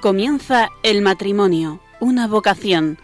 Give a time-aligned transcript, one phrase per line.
[0.00, 2.98] Comienza el matrimonio, una vocación.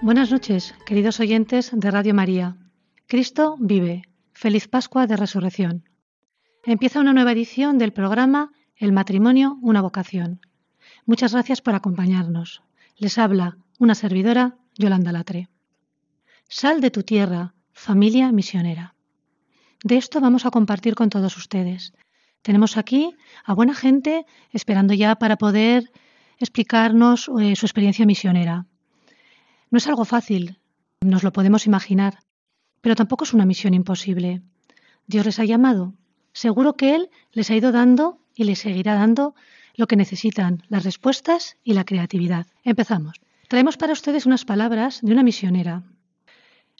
[0.00, 2.56] Buenas noches, queridos oyentes de Radio María.
[3.08, 4.04] Cristo vive.
[4.32, 5.84] Feliz Pascua de Resurrección.
[6.64, 10.40] Empieza una nueva edición del programa El matrimonio, una vocación.
[11.04, 12.62] Muchas gracias por acompañarnos.
[12.96, 15.48] Les habla una servidora, Yolanda Latre.
[16.48, 18.94] Sal de tu tierra, familia misionera.
[19.82, 21.92] De esto vamos a compartir con todos ustedes.
[22.42, 25.90] Tenemos aquí a buena gente esperando ya para poder
[26.38, 28.66] explicarnos eh, su experiencia misionera.
[29.70, 30.60] No es algo fácil,
[31.00, 32.20] nos lo podemos imaginar,
[32.80, 34.42] pero tampoco es una misión imposible.
[35.08, 35.94] Dios les ha llamado.
[36.32, 39.34] Seguro que Él les ha ido dando y les seguirá dando
[39.74, 42.46] lo que necesitan, las respuestas y la creatividad.
[42.64, 43.20] Empezamos.
[43.48, 45.82] Traemos para ustedes unas palabras de una misionera.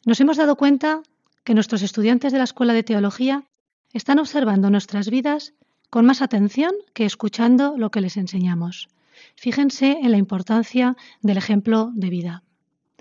[0.05, 1.03] Nos hemos dado cuenta
[1.45, 3.45] que nuestros estudiantes de la Escuela de Teología
[3.93, 5.55] están observando nuestras vidas
[5.91, 8.89] con más atención que escuchando lo que les enseñamos.
[9.37, 12.43] Fíjense en la importancia del ejemplo de vida.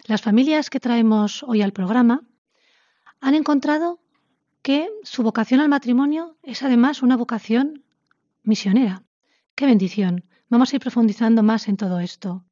[0.06, 2.22] Las familias que traemos hoy al programa
[3.22, 4.00] han encontrado
[4.62, 7.84] que su vocación al matrimonio es además una vocación
[8.44, 9.04] misionera.
[9.56, 10.26] ¡Qué bendición!
[10.50, 12.46] Vamos a ir profundizando más en todo esto.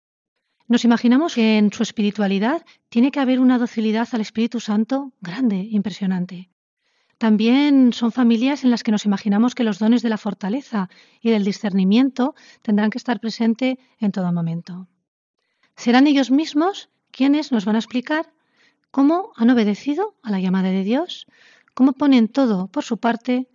[0.68, 5.68] Nos imaginamos que en su espiritualidad tiene que haber una docilidad al Espíritu Santo grande,
[5.70, 6.50] impresionante.
[7.18, 10.90] También son familias en las que nos imaginamos que los dones de la fortaleza
[11.22, 14.88] y del discernimiento tendrán que estar presentes en todo momento.
[15.76, 18.32] Serán ellos mismos quienes nos van a explicar
[18.92, 21.28] cómo han obedecido a la llamada de Dios,
[21.74, 23.50] cómo ponen todo por su parte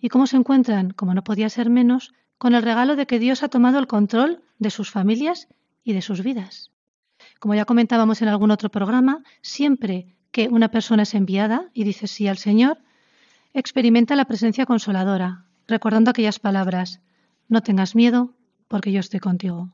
[0.00, 3.42] y cómo se encuentran, como no podía ser menos, con el regalo de que Dios
[3.42, 5.46] ha tomado el control de sus familias
[5.84, 6.70] y de sus vidas.
[7.38, 12.06] Como ya comentábamos en algún otro programa, siempre que una persona es enviada y dice
[12.06, 12.78] sí al Señor,
[13.52, 17.02] experimenta la presencia consoladora, recordando aquellas palabras,
[17.48, 18.32] no tengas miedo,
[18.68, 19.70] porque yo estoy contigo.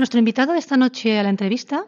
[0.00, 1.84] Nuestro invitado de esta noche a la entrevista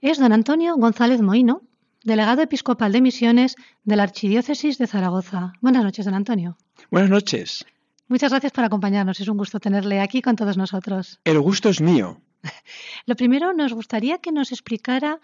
[0.00, 1.62] es don Antonio González Moino,
[2.02, 3.54] delegado episcopal de misiones
[3.84, 5.52] de la Archidiócesis de Zaragoza.
[5.60, 6.58] Buenas noches, don Antonio.
[6.90, 7.64] Buenas noches.
[8.08, 9.20] Muchas gracias por acompañarnos.
[9.20, 11.20] Es un gusto tenerle aquí con todos nosotros.
[11.22, 12.20] El gusto es mío.
[13.06, 15.20] Lo primero, nos gustaría que nos explicara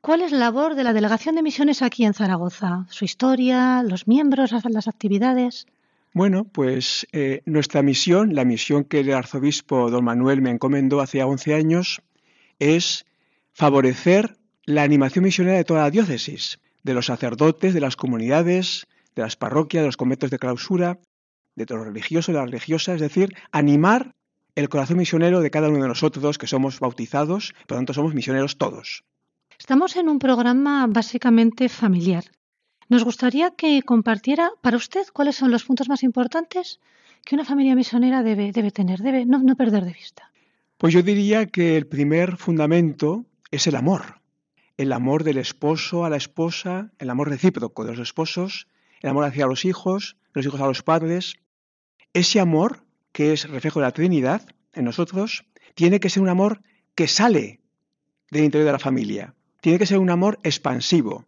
[0.00, 4.08] cuál es la labor de la Delegación de Misiones aquí en Zaragoza, su historia, los
[4.08, 5.66] miembros, las actividades.
[6.14, 11.22] Bueno, pues eh, nuestra misión, la misión que el arzobispo don Manuel me encomendó hace
[11.22, 12.02] 11 años,
[12.58, 13.04] es
[13.52, 19.22] favorecer la animación misionera de toda la diócesis, de los sacerdotes, de las comunidades, de
[19.22, 20.98] las parroquias, de los conventos de clausura,
[21.56, 24.14] de los religiosos, de las religiosas, es decir, animar
[24.54, 28.14] el corazón misionero de cada uno de nosotros que somos bautizados, por lo tanto somos
[28.14, 29.04] misioneros todos.
[29.58, 32.24] Estamos en un programa básicamente familiar.
[32.88, 36.80] Nos gustaría que compartiera para usted cuáles son los puntos más importantes
[37.24, 40.32] que una familia misionera debe, debe tener, debe no, no perder de vista.
[40.78, 44.20] Pues yo diría que el primer fundamento es el amor.
[44.78, 48.68] El amor del esposo a la esposa, el amor recíproco de los esposos,
[49.00, 51.34] el amor hacia los hijos, los hijos a los padres.
[52.14, 55.44] Ese amor, que es reflejo de la Trinidad en nosotros,
[55.74, 56.62] tiene que ser un amor
[56.94, 57.60] que sale
[58.30, 59.34] del interior de la familia.
[59.60, 61.26] Tiene que ser un amor expansivo,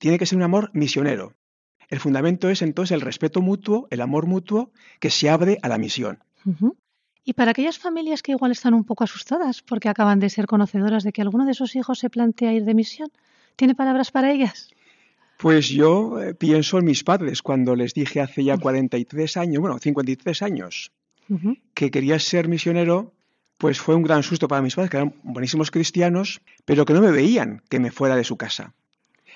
[0.00, 1.34] tiene que ser un amor misionero.
[1.88, 5.76] El fundamento es entonces el respeto mutuo, el amor mutuo, que se abre a la
[5.76, 6.18] misión.
[7.22, 11.04] Y para aquellas familias que igual están un poco asustadas porque acaban de ser conocedoras
[11.04, 13.10] de que alguno de sus hijos se plantea ir de misión,
[13.56, 14.70] ¿tiene palabras para ellas?
[15.36, 19.78] Pues yo eh, pienso en mis padres cuando les dije hace ya 43 años, bueno,
[19.78, 20.92] 53 años,
[21.74, 23.12] que quería ser misionero,
[23.58, 27.02] pues fue un gran susto para mis padres, que eran buenísimos cristianos, pero que no
[27.02, 28.74] me veían que me fuera de su casa.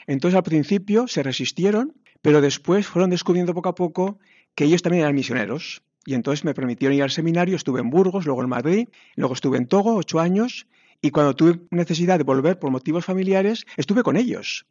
[0.06, 4.18] Entonces al principio se resistieron, pero después fueron descubriendo poco a poco
[4.54, 5.82] que ellos también eran misioneros.
[6.06, 9.56] Y entonces me permitieron ir al seminario, estuve en Burgos, luego en Madrid, luego estuve
[9.56, 10.66] en Togo, ocho años,
[11.00, 14.66] y cuando tuve necesidad de volver por motivos familiares, estuve con ellos.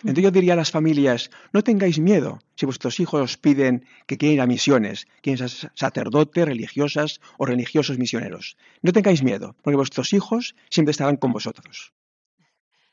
[0.00, 4.18] Entonces yo diría a las familias, no tengáis miedo si vuestros hijos os piden que
[4.18, 8.58] quieren ir a misiones, quieren ser sacerdotes, religiosas o religiosos misioneros.
[8.82, 11.94] No tengáis miedo, porque vuestros hijos siempre estarán con vosotros.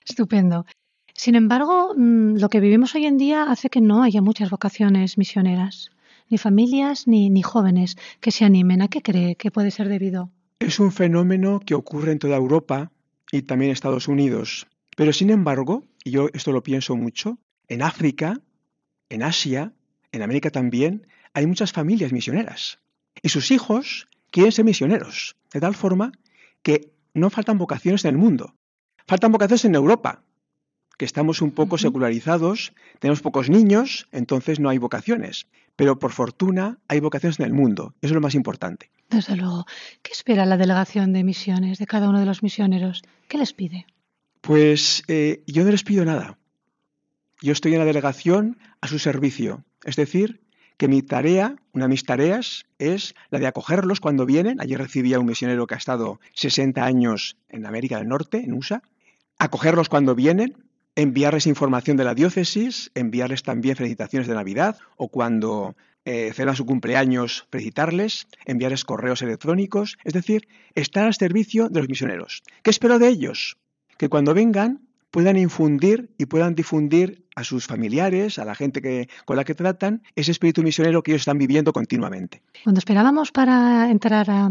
[0.06, 0.66] Estupendo.
[1.13, 5.18] Sin embargo, mm, lo que vivimos hoy en día hace que no haya muchas vocaciones
[5.18, 5.92] misioneras,
[6.30, 8.81] ni familias ni, ni jóvenes que se animen.
[8.81, 10.31] ¿A qué cree que puede ser debido?
[10.60, 12.92] Es un fenómeno que ocurre en toda Europa
[13.31, 14.68] y también en Estados Unidos.
[14.95, 17.38] Pero sin embargo, y yo esto lo pienso mucho,
[17.68, 18.39] en África,
[19.10, 19.74] en Asia,
[20.12, 22.80] en América también, hay muchas familias misioneras.
[23.21, 26.12] Y sus hijos quieren ser misioneros, de tal forma
[26.62, 28.56] que no faltan vocaciones en el mundo.
[29.07, 30.24] Faltan vocaciones en Europa,
[31.04, 35.48] que estamos un poco secularizados, tenemos pocos niños, entonces no hay vocaciones.
[35.76, 37.94] Pero por fortuna hay vocaciones en el mundo.
[38.02, 38.90] Eso es lo más importante.
[39.10, 39.66] Desde luego.
[40.02, 43.02] ¿Qué espera la delegación de misiones de cada uno de los misioneros?
[43.28, 43.86] ¿Qué les pide?
[44.40, 46.38] Pues eh, yo no les pido nada.
[47.42, 49.66] Yo estoy en la delegación a su servicio.
[49.84, 50.40] Es decir,
[50.78, 54.62] que mi tarea, una de mis tareas, es la de acogerlos cuando vienen.
[54.62, 58.54] Ayer recibí a un misionero que ha estado 60 años en América del Norte, en
[58.54, 58.82] USA.
[59.38, 60.62] Acogerlos cuando vienen,
[60.95, 65.75] enviarles información de la diócesis, enviarles también felicitaciones de Navidad o cuando
[66.06, 72.44] eh, su cumpleaños, felicitarles, enviarles correos electrónicos, es decir, estar al servicio de los misioneros.
[72.62, 73.57] ¿Qué espero de ellos?
[73.98, 74.81] que cuando vengan
[75.12, 79.54] puedan infundir y puedan difundir a sus familiares, a la gente que, con la que
[79.54, 82.42] tratan, ese espíritu misionero que ellos están viviendo continuamente.
[82.63, 84.50] Cuando esperábamos para entrar a,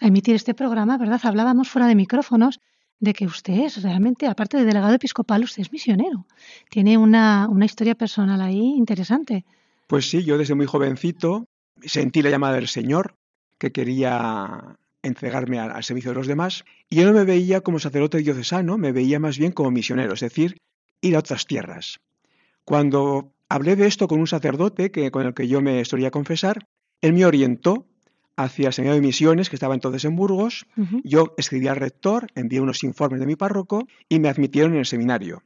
[0.00, 1.20] emitir este programa, ¿verdad?
[1.22, 2.60] Hablábamos fuera de micrófonos
[3.00, 6.26] de que usted es realmente, aparte de delegado episcopal, usted es misionero.
[6.68, 9.44] Tiene una, una historia personal ahí interesante.
[9.86, 11.46] Pues sí, yo desde muy jovencito
[11.82, 13.16] sentí la llamada del Señor,
[13.58, 18.18] que quería entregarme al, servicio de los demás, y yo no me veía como sacerdote
[18.18, 20.58] diocesano, me veía más bien como misionero, es decir,
[21.00, 22.00] ir a otras tierras.
[22.64, 26.66] Cuando hablé de esto con un sacerdote que, con el que yo me solía confesar,
[27.00, 27.86] él me orientó
[28.42, 30.66] hacia el seminario de misiones que estaba entonces en Burgos.
[31.04, 34.86] Yo escribí al rector, envié unos informes de mi párroco y me admitieron en el
[34.86, 35.42] seminario.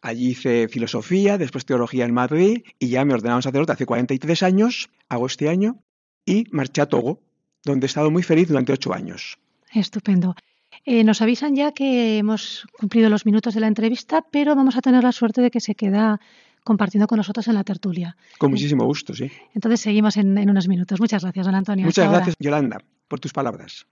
[0.00, 4.90] Allí hice filosofía, después teología en Madrid y ya me ordenaron sacerdote hace 43 años,
[5.08, 5.82] hago este año,
[6.24, 7.20] y marché a Togo,
[7.64, 9.38] donde he estado muy feliz durante ocho años.
[9.72, 10.34] Estupendo.
[10.84, 14.80] Eh, nos avisan ya que hemos cumplido los minutos de la entrevista, pero vamos a
[14.80, 16.20] tener la suerte de que se queda
[16.68, 18.14] compartiendo con nosotros en la tertulia.
[18.36, 19.30] Con muchísimo gusto, sí.
[19.54, 21.00] Entonces seguimos en, unos minutos.
[21.00, 21.86] Muchas gracias, don Antonio.
[21.86, 22.78] Muchas gracias, Yolanda,
[23.08, 23.86] por tus palabras.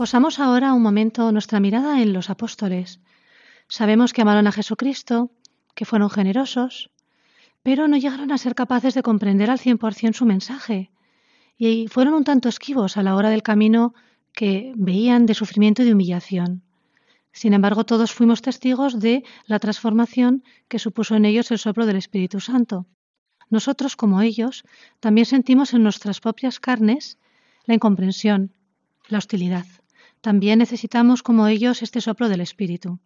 [0.00, 3.00] Posamos ahora un momento nuestra mirada en los apóstoles.
[3.68, 5.30] Sabemos que amaron a Jesucristo,
[5.74, 6.88] que fueron generosos,
[7.62, 10.90] pero no llegaron a ser capaces de comprender al 100% su mensaje
[11.58, 13.92] y fueron un tanto esquivos a la hora del camino
[14.32, 16.62] que veían de sufrimiento y de humillación.
[17.30, 21.96] Sin embargo, todos fuimos testigos de la transformación que supuso en ellos el soplo del
[21.96, 22.86] Espíritu Santo.
[23.50, 24.64] Nosotros, como ellos,
[24.98, 27.18] también sentimos en nuestras propias carnes
[27.66, 28.54] la incomprensión,
[29.06, 29.66] la hostilidad.
[30.20, 33.00] También necesitamos, como ellos, este soplo del Espíritu.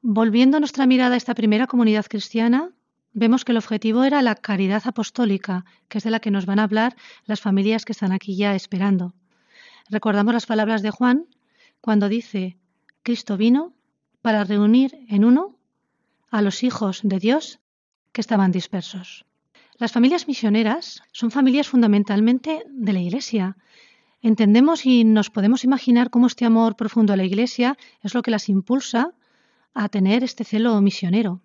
[0.00, 2.70] Volviendo nuestra mirada a esta primera comunidad cristiana,
[3.12, 6.58] vemos que el objetivo era la caridad apostólica, que es de la que nos van
[6.58, 9.14] a hablar las familias que están aquí ya esperando.
[9.90, 11.26] Recordamos las palabras de Juan
[11.80, 12.58] cuando dice,
[13.02, 13.74] Cristo vino
[14.22, 15.58] para reunir en uno
[16.30, 17.60] a los hijos de Dios
[18.12, 19.24] que estaban dispersos.
[19.78, 23.56] Las familias misioneras son familias fundamentalmente de la Iglesia.
[24.20, 28.32] Entendemos y nos podemos imaginar cómo este amor profundo a la Iglesia es lo que
[28.32, 29.12] las impulsa
[29.74, 31.42] a tener este celo misionero.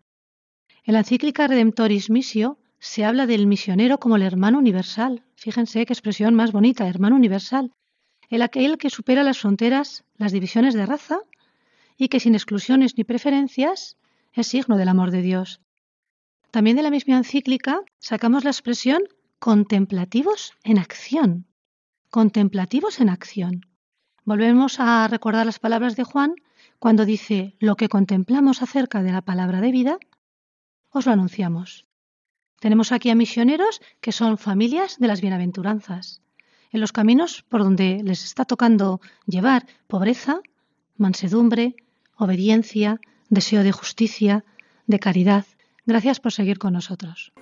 [0.83, 5.23] En la encíclica Redemptoris Missio se habla del misionero como el hermano universal.
[5.35, 7.71] Fíjense qué expresión más bonita, hermano universal.
[8.29, 11.19] El aquel que supera las fronteras, las divisiones de raza
[11.95, 13.97] y que sin exclusiones ni preferencias
[14.33, 15.61] es signo del amor de Dios.
[16.49, 19.03] También de la misma encíclica sacamos la expresión
[19.39, 21.45] contemplativos en acción.
[22.13, 23.65] Contemplativos en acción.
[24.23, 26.35] Volvemos a recordar las palabras de Juan
[26.77, 29.97] cuando dice, lo que contemplamos acerca de la palabra de vida,
[30.91, 31.87] os lo anunciamos.
[32.59, 36.21] Tenemos aquí a misioneros que son familias de las bienaventuranzas,
[36.71, 40.41] en los caminos por donde les está tocando llevar pobreza,
[40.97, 41.75] mansedumbre,
[42.15, 44.45] obediencia, deseo de justicia,
[44.85, 45.45] de caridad.
[45.87, 47.33] Gracias por seguir con nosotros.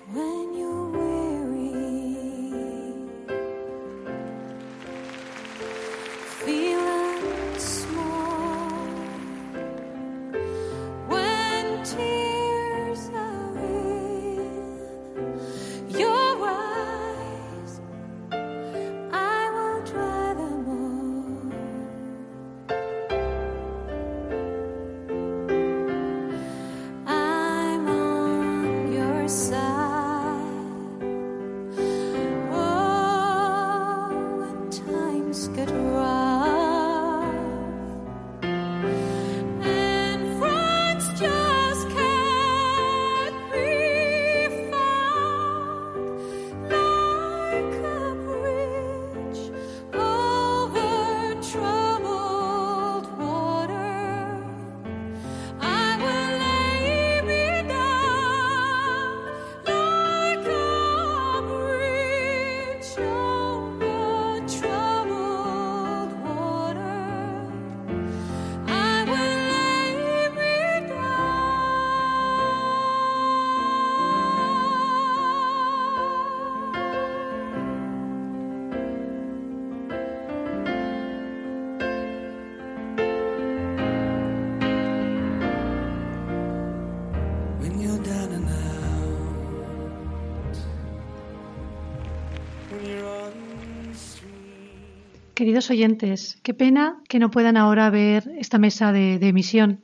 [95.42, 99.82] Queridos oyentes, qué pena que no puedan ahora ver esta mesa de, emisión.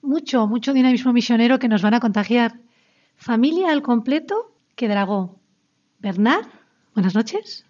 [0.00, 2.58] Mucho, mucho dinamismo misionero que nos van a contagiar.
[3.14, 5.38] Familia al completo que dragó.
[5.98, 6.46] Bernard,
[6.94, 7.66] buenas noches.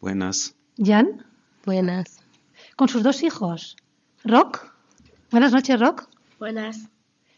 [0.00, 0.56] Buenas.
[0.78, 1.26] Jan.
[1.66, 2.22] Buenas.
[2.74, 3.76] Con sus dos hijos.
[4.24, 4.72] Rock.
[5.30, 6.08] Buenas noches, Rock.
[6.38, 6.88] Buenas.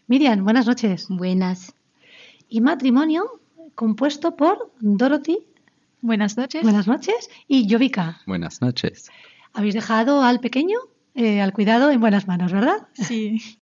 [0.06, 1.09] Miriam, buenas noches.
[1.09, 1.75] Buenas.
[2.49, 3.40] Y matrimonio
[3.75, 5.40] compuesto por Dorothy
[6.02, 6.62] Buenas noches.
[6.62, 7.30] Buenas noches.
[7.49, 8.21] Y Jovica.
[8.26, 9.09] Buenas noches.
[9.54, 10.78] Habéis dejado al pequeño
[11.14, 12.88] eh, al cuidado en buenas manos, ¿verdad?
[12.92, 13.40] Sí.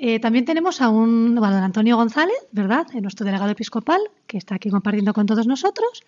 [0.00, 2.86] Eh, también tenemos a un don Antonio González, ¿verdad?
[2.94, 6.04] Eh, nuestro delegado episcopal, que está aquí compartiendo con todos nosotros.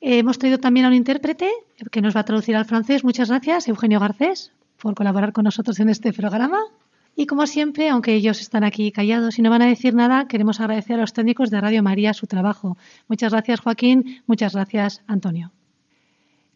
[0.00, 1.50] hemos traído también a un intérprete
[1.90, 3.02] que nos va a traducir al francés.
[3.02, 6.60] Muchas gracias, Eugenio Garcés, por colaborar con nosotros en este programa.
[7.16, 10.60] Y como siempre, aunque ellos están aquí callados y no van a decir nada, queremos
[10.60, 12.78] agradecer a los técnicos de Radio María su trabajo.
[13.08, 14.22] Muchas gracias, Joaquín.
[14.26, 15.52] Muchas gracias, Antonio.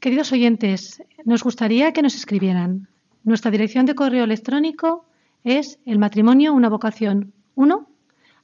[0.01, 2.89] Queridos oyentes, nos gustaría que nos escribieran.
[3.25, 5.07] Nuestra dirección de correo electrónico
[5.45, 7.89] es el matrimonio una vocación 1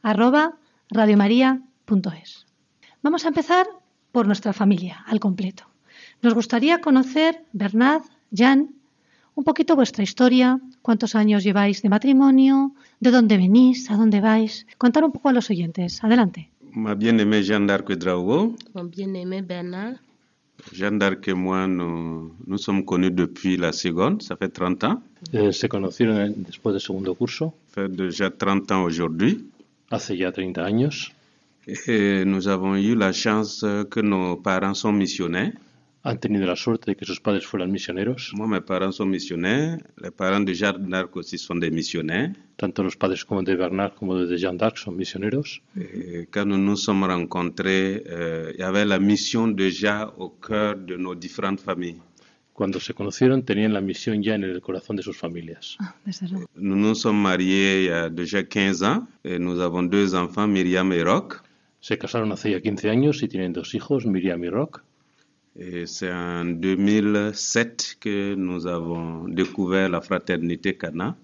[0.02, 0.56] arroba
[0.90, 2.46] radiomaria.es.
[3.02, 3.66] Vamos a empezar
[4.12, 5.64] por nuestra familia al completo.
[6.22, 8.02] Nos gustaría conocer, Bernard,
[8.34, 8.74] Jan,
[9.40, 14.66] un poquito vuestra historia, cuántos años lleváis de matrimonio, de dónde venís, a dónde vais.
[14.76, 16.04] Contar un poco a los oyentes.
[16.04, 16.50] Adelante.
[16.74, 18.54] Ma bien-aimée Jeanne d'Arc Drago.
[18.74, 19.96] Mon bien-aimé Bernard.
[20.72, 25.02] Jeanne d'Arc et moi, nous, nous, sommes connus depuis la seconde, ça fait 30 ans.
[25.32, 27.54] Eh, se conocieron después del segundo curso.
[27.68, 29.42] Ça fait déjà 30 ans aujourd'hui.
[29.90, 31.12] Hace ya 30 años.
[31.86, 35.52] Et nous avons eu la chance que nos parents sont missionnaires.
[36.02, 38.32] Han tenido la suerte de que sus padres fueran misioneros.
[38.34, 39.78] Moi, mes parents sont missionnaires.
[40.02, 42.32] Les parents de Jeanne d'Arc aussi sont des missionnaires.
[42.56, 45.60] Tanto los padres como de Bernard como de Jeanne d'Arc son misioneros.
[45.76, 50.76] Et quand nous nous sommes rencontrés, euh, il y avait la mission déjà au cœur
[50.76, 52.00] de nos différentes familles.
[52.54, 55.76] Cuando se conocieron, tenían la misión ya en el corazón de sus familias.
[55.78, 55.94] Ah,
[56.56, 60.46] nous nous sommes mariés il y a déjà 15 ans et nous avons deux enfants,
[60.46, 61.40] Myriam et Rock.
[61.80, 64.82] Se casaron hace ya 15 años y tienen dos hijos, Miriam y Rock.
[65.62, 71.18] Et c'est en 2007 que nous avons découvert la fraternité Cana.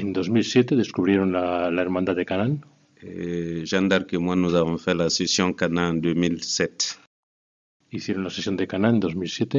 [0.00, 2.58] En 2007 descubrieron la, la hermandad de Canaan.
[3.02, 7.00] Et Jeanne d'Arc et moi, nous avons fait la session Cana en 2007.
[7.92, 9.56] Hicieron la sesión de Cana en 2007.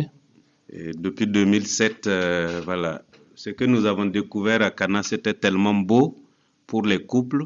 [0.69, 3.01] Et depuis 2007, euh, voilà,
[3.35, 6.15] ce que nous avons découvert à Cana, c'était tellement beau
[6.65, 7.43] pour les couples,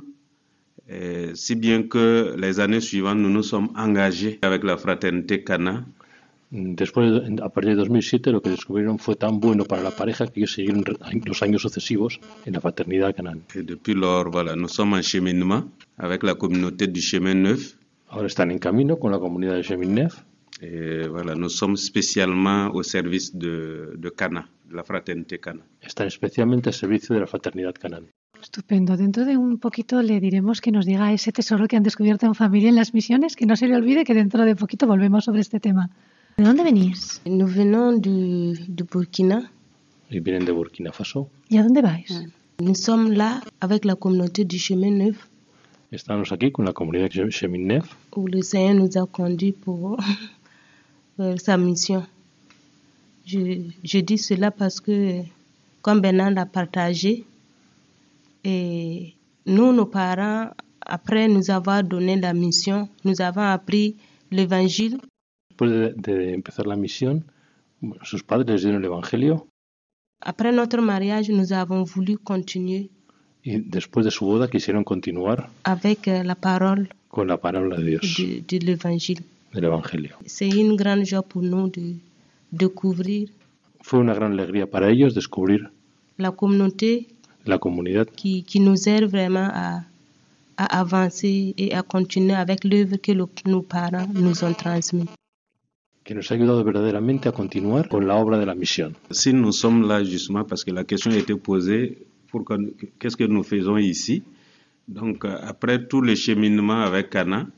[1.34, 5.84] si bien que les années suivantes, nous nous sommes engagés avec la fraternité Cana
[6.50, 10.28] Después, de- a partir de 2007, lo que descubrieron fue tan bueno para la pareja
[10.28, 10.84] que ellos siguieron
[11.26, 13.42] los años sucesivos en la fraternidad Canaan.
[13.54, 15.66] Et depuis lors, voilà, nous sommes en cheminement
[15.98, 17.76] avec la communauté du chemin neuf.
[18.10, 20.24] Ahora están en camino con la comunidad de Cheminef.
[20.62, 25.62] Et voilà, nous sommes spécialement au service de, de Cana, de la fraternité Cana.
[25.82, 28.06] Están especialmente al servicio de la fraternidad Canaan.
[28.42, 28.96] Estupendo.
[28.96, 32.34] Dentro de un poquito le diremos que nos diga ese tesoro que han descubierto en
[32.36, 35.42] familia en las misiones, que no se le olvide que dentro de poquito volvemos sobre
[35.42, 35.90] este tema.
[36.38, 37.20] ¿De venís?
[37.26, 39.50] Nous venons du, du Burkina.
[40.12, 41.30] Y vienen de Burkina Faso.
[41.50, 42.06] ¿Y a dónde vais?
[42.60, 45.28] Nous sommes là avec la communauté du chemin neuf
[45.92, 49.98] Estamos aquí con la comunidad de Cheminef, où le Seigneur nous a conduits pour
[51.20, 52.06] euh, sa mission.
[53.26, 55.22] Je, je dis cela parce que,
[55.82, 57.24] comme Bernard l'a partagé,
[58.44, 59.16] et
[59.48, 60.52] nous, nos parents,
[60.82, 63.96] après nous avoir donné la mission, nous avons appris
[64.30, 65.00] l'évangile
[65.60, 67.26] Después de, de empezar la misión,
[68.04, 69.48] sus padres les dieron el Evangelio
[70.22, 72.90] Après notre mariage, nous avons voulu continuer
[73.44, 77.84] y después de su boda quisieron continuar avec euh, la parole con la palabra de
[77.86, 79.24] Dios, de, de l'évangile.
[79.54, 80.16] del Evangelio.
[80.28, 81.96] C'est une grande joie pour nous de
[82.52, 83.30] découvrir
[83.82, 85.72] Fue una gran alegría para ellos descubrir
[86.18, 87.08] la communauté
[87.46, 89.86] la comunidad qui, qui nous aide vraiment à,
[90.58, 95.08] à avancer et à continuer avec l'œuvre que le- nos parents nous ont transmise.
[96.08, 98.96] Que nos ha ayudado verdaderamente a continuar con la obra de la misión.
[99.12, 102.08] Si nous sommes là justement parce que la question a été posée,
[102.98, 104.24] qu'est-ce que nous faisons ici?
[104.88, 107.50] Donc euh, après tout le cheminement avec Cana,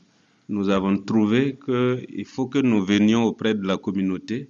[0.48, 4.48] nous avons trouvé qu'il faut que nous venions auprès de la communauté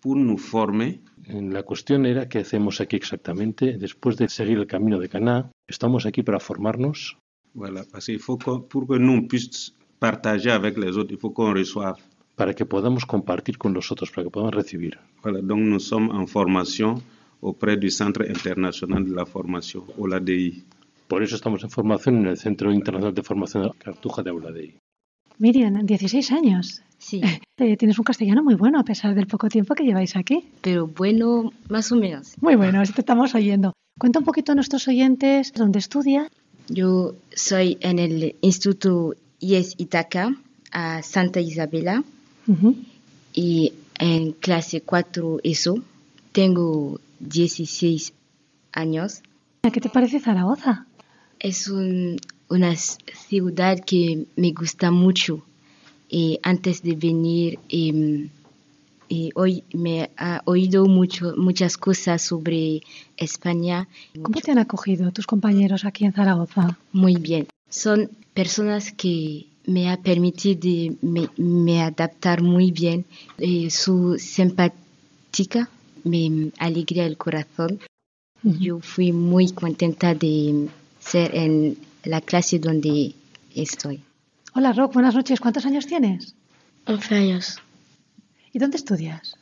[0.00, 3.78] pour nous former La cuestión era qué hacemos aquí exactamente.
[3.78, 7.16] Después de seguir el camino de Caná, estamos aquí para formarnos,
[7.54, 11.30] Voilà, parce qu'il faut que, pour que nous puissions partager avec les autres, il faut
[11.30, 11.96] qu'on reçoive.
[12.36, 14.98] Para que podamos compartir con los otros, para que podamos recibir.
[15.22, 17.02] Voilà, donc nous sommes en formation
[17.42, 20.64] auprès du Centre international de la formation, OLADI.
[21.08, 24.74] Por eso estamos en formación en el Centro Internacional de Formación de Cartuja de Auladei.
[25.38, 26.82] Miriam, 16 años.
[26.98, 27.20] Sí,
[27.58, 30.44] Eh, tienes un castellano muy bueno a pesar del poco tiempo que lleváis aquí.
[30.60, 32.34] pero bueno, más o menos.
[32.38, 33.72] Muy bueno, eso te estamos oyendo.
[33.98, 36.28] Cuenta un poquito a nuestros oyentes dónde estudia.
[36.68, 40.36] Yo soy en el Instituto IES Itaca
[40.70, 42.04] a Santa Isabela
[42.48, 42.76] Ujú.
[43.34, 45.82] y en clase 4 ESO.
[46.32, 48.12] Tengo 16
[48.72, 49.20] años.
[49.72, 50.86] ¿Qué te parece Zaragoza?
[51.38, 55.42] Es un- una ciudad que me gusta mucho.
[56.08, 58.28] Y antes de venir, em,
[59.08, 62.80] y hoy me ha oído mucho, muchas cosas sobre
[63.16, 63.88] España.
[64.22, 66.78] ¿Cómo te han acogido tus compañeros aquí en Zaragoza?
[66.92, 67.46] Muy bien.
[67.68, 73.04] Son personas que me ha permitido de me, me adaptar muy bien.
[73.38, 75.68] Eh, su simpática
[76.04, 77.80] me alegra el corazón.
[78.42, 80.68] Yo fui muy contenta de
[81.00, 83.14] ser en la clase donde
[83.54, 84.02] estoy.
[84.54, 85.40] Hola, Rock, buenas noches.
[85.40, 86.34] ¿Cuántos años tienes?
[86.86, 87.58] 11 años.
[88.52, 89.36] ¿Y dónde estudias?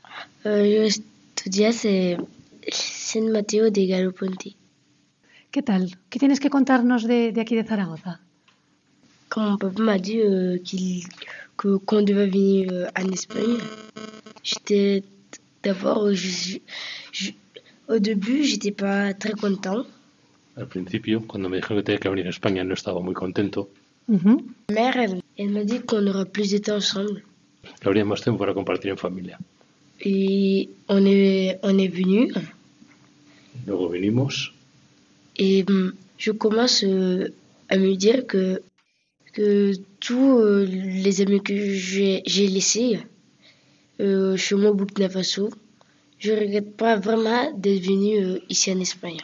[0.44, 2.26] Eh, yo estudié en
[2.72, 4.56] San Mateo de Garibaldi.
[5.50, 5.98] ¿Qué tal?
[6.08, 8.20] ¿Qué tienes que contarnos de, de aquí de Zaragoza?
[9.28, 11.04] Quand mon papa m'a dit euh, qu'il-
[11.56, 13.58] que qu'on devait venir euh, en Espagne,
[14.42, 15.02] j'étais
[15.62, 16.58] d'abord, euh, je-
[17.12, 17.32] je-
[17.88, 19.84] au début, j'étais pas très content.
[20.56, 23.68] Al principio, cuando me dijeron que tenía que venir a España, no estaba muy contento.
[24.08, 24.44] Ujú.
[24.68, 27.24] Ma mère, elle, elle m'a dit qu'on aura plus de temps ensemble.
[27.80, 29.38] Que habría más tiempo para compartir en familia.
[30.00, 32.32] Et on est, on est venu
[33.66, 34.52] Luego vinimos
[35.36, 37.28] et hum, je commence euh,
[37.68, 38.60] à me dire que,
[39.34, 43.00] que tous euh, les amis que j'ai laissés
[44.00, 45.50] euh, chez moi au Burkina Faso,
[46.18, 49.20] je regrette pas vraiment d'être venu euh, ici en Espagne.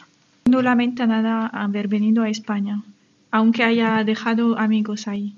[0.49, 2.83] No lamenta nada haber venido a España,
[3.31, 5.33] aunque haya dejado amigos ahí.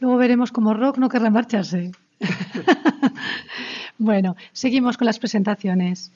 [0.00, 1.90] Luego veremos cómo Rock no querrá marcharse.
[3.98, 6.12] bueno, seguimos con las presentaciones.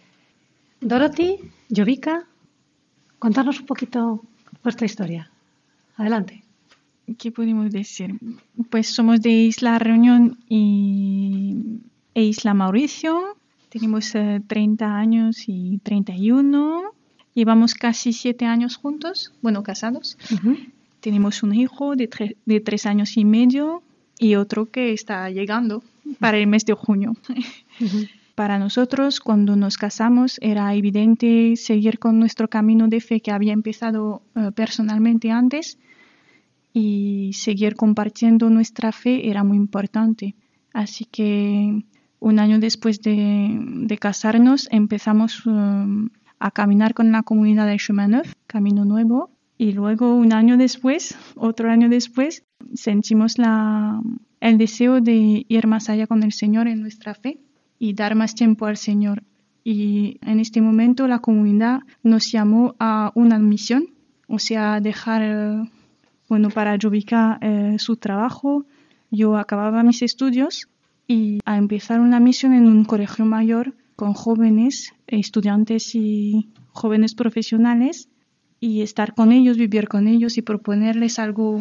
[0.81, 1.39] Dorothy,
[1.75, 2.25] Jovica,
[3.19, 4.23] contarnos un poquito
[4.63, 5.31] vuestra historia.
[5.97, 6.42] Adelante.
[7.19, 8.15] ¿Qué podemos decir?
[8.71, 11.57] Pues somos de Isla Reunión y,
[12.15, 13.37] e Isla Mauricio.
[13.69, 16.83] Tenemos eh, 30 años y 31.
[17.35, 20.17] Llevamos casi 7 años juntos, bueno, casados.
[20.33, 20.57] Ujú.
[21.01, 23.83] Tenemos un hijo de, tre- de tres años y medio
[24.19, 25.83] y otro que está llegando
[26.21, 27.15] para el mes de junio.
[28.35, 33.53] Para nosotros, cuando nos casamos, era evidente seguir con nuestro camino de fe que había
[33.53, 35.79] empezado eh, personalmente antes
[36.73, 40.35] y seguir compartiendo nuestra fe era muy importante.
[40.73, 41.85] Así que
[42.19, 46.09] un año después de, casarnos empezamos um,
[46.39, 51.71] a caminar con la comunidad de Neuf, Camino Nuevo, y luego un año después, otro
[51.71, 54.01] año después, sentimos la,
[54.41, 57.39] el deseo de ir más allá con el Señor en nuestra fe
[57.79, 59.23] y dar más tiempo al Señor.
[59.65, 63.85] Y en este momento la comunidad nos llamó a una misión,
[64.27, 65.69] o sea, dejar,
[66.33, 68.65] bueno, para Jovika eh, su trabajo.
[69.11, 70.67] Yo acababa mis estudios
[71.07, 78.09] y a empezar una misión en un colegio mayor con jóvenes, estudiantes y jóvenes profesionales
[78.61, 81.61] y estar con ellos, vivir con ellos y proponerles algo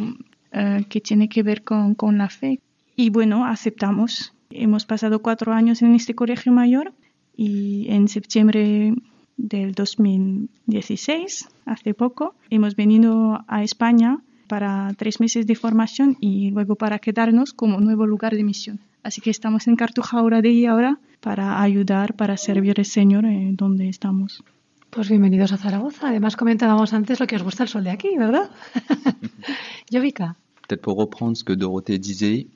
[0.54, 2.62] eh, que tiene que ver con, con la fe.
[2.96, 4.34] Y bueno, aceptamos.
[4.52, 6.94] Hemos pasado cuatro años en este colegio mayor
[7.36, 8.94] y en septiembre
[9.36, 16.76] del 2016, hace poco, hemos venido a España para tres meses de formación y luego
[16.76, 18.82] para quedarnos como nuevo lugar de misión.
[19.02, 23.24] Así que estamos en Cartuja ahora de ahí ahora para ayudar, para servir al Señor
[23.24, 24.44] en donde estamos.
[24.90, 26.10] Pues bienvenidos a Zaragoza.
[26.10, 28.52] Además comentábamos antes lo que os gusta el sol de aquí, ¿verdad?
[29.90, 30.36] Jovika.
[30.68, 32.48] Peut-être pour reprendre ce que Dorothée disait,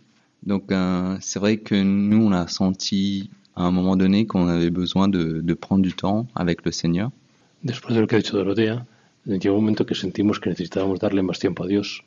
[0.44, 4.70] donc euh, c'est vrai que nous on a senti à un moment donné qu'on avait
[4.70, 7.10] besoin de, de prendre du temps avec le Seigneur.
[7.64, 8.86] Después de lo que ha dicho Dorotea,
[9.26, 12.04] llegó un momento que sentimos que necesitábamos darle más tiempo a Dios.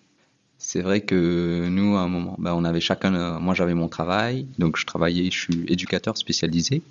[0.57, 3.89] C'est vrai que nous à un moment, ben, on avait chacun, euh, moi j'avais mon
[3.89, 6.83] travail, donc je travaillais, je suis éducateur spécialisé.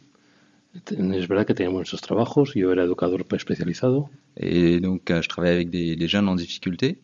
[0.91, 5.55] Es verdad que teníamos nuestros trabajos, yo era educador especializado Et donc, euh, je travaillais
[5.55, 6.97] avec des, des jeunes en difficulté.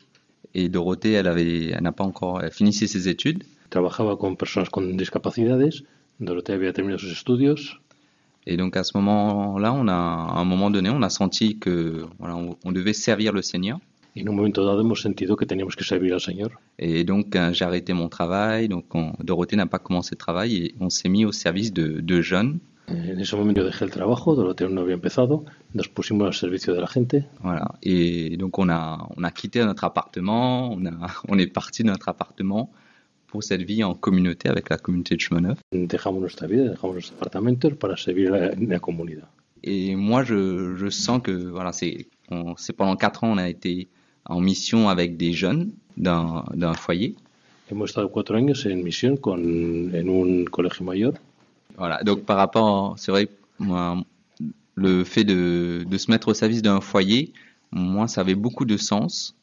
[0.53, 3.43] Et Dorothée, elle avait, elle n'a pas encore, elle finissait ses études.
[3.73, 5.83] trabajaba con personas con discapacidades,
[6.19, 7.81] Dorotea había terminado sus estudios
[8.45, 12.05] Et donc, à ce moment-là, on a, à un moment donné, on a senti que,
[12.19, 13.79] voilà, on, on devait servir le Seigneur.
[14.15, 16.51] en un momento dado hemos sentido que teníamos que servir al Señor.
[16.77, 18.67] Et donc, euh, j'ai arrêté mon travail.
[18.67, 21.99] Donc, on- Dorothée n'a pas commencé le travail et on s'est mis au service de,
[21.99, 22.59] de jeunes.
[22.89, 26.73] En ese momento yo dejé el trabajo, Dorotea no había empezado, nos pusimos al servicio
[26.75, 27.71] de la gente Voilà.
[27.81, 30.69] Et donc, on a, on a quitté notre appartement.
[30.73, 30.91] On a,
[31.29, 32.69] on est parti de notre appartement
[33.33, 35.57] pour cette vie en communauté avec la communauté de Chemin Neuf.
[35.71, 39.27] dejamos nuestra vida, dejamos nuestros apartamentos para servir la, la comunidad.
[39.63, 42.05] Et moi, je, je sens que voilà, c'est
[42.77, 43.87] pendant quatre ans, on a été
[44.25, 47.15] en mission avec des jeunes d'un d'un foyer.
[47.71, 51.13] Hemos estado cuatro años en misión con, en un colegio mayor.
[51.75, 52.03] Voilà.
[52.03, 53.97] Donc par rapport, c'est vrai, moi,
[54.75, 57.33] le fait de, de se mettre au service d'un foyer,
[57.71, 59.35] moi, ça avait beaucoup de sens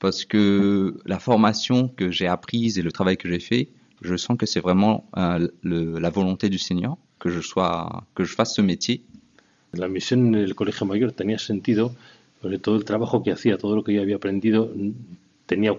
[0.00, 3.68] parce que la formation que j'ai apprise et le travail que j'ai fait,
[4.02, 8.24] je sens que c'est vraiment euh, le- la volonté du Seigneur que je sois, que
[8.24, 9.02] je fasse ce métier.
[9.74, 11.94] La misión en el colegio mayor tenía sentido,
[12.40, 14.90] porque todo el trabajo que hacía, todo lo que yo había aprendido, mm,
[15.46, 15.72] tenía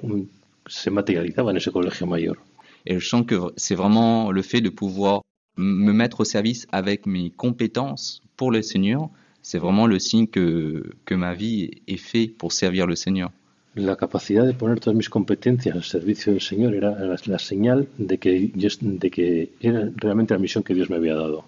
[0.68, 2.38] se materializaba en ese colegio mayor.
[2.86, 5.22] Et je sens que c'est vraiment le fait de pouvoir
[5.58, 9.10] me mettre au service avec mes compétences pour le Seigneur,
[9.42, 13.32] c'est vraiment le signe que, que ma vie est faite pour servir le Seigneur.
[13.74, 17.88] La capacidad de poner todas mis competencias al servicio del Señor era la, la señal
[17.98, 21.46] de que, yo, de que era realmente la misión que Dios me había dado.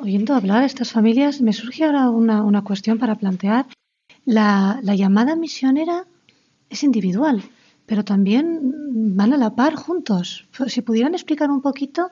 [0.00, 3.66] Oyendo hablar a estas familias, me surge ahora una, una cuestión para plantear.
[4.24, 6.06] La, la llamada misionera
[6.70, 7.42] es individual,
[7.84, 10.46] pero también van a la par juntos.
[10.68, 12.08] Si pudieran explicar un poquito,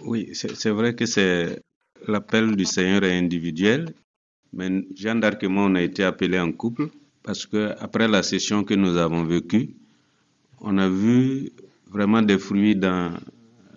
[0.00, 1.60] Oui, c'est vrai que c'est
[2.08, 3.94] l'appel du Seigneur est individuel,
[4.52, 6.90] mais Jeanne d'Arc et moi, on a été appelés en couple
[7.22, 9.70] parce que après la session que nous avons vécue,
[10.60, 11.50] on a vu
[11.90, 13.12] vraiment des fruits dans,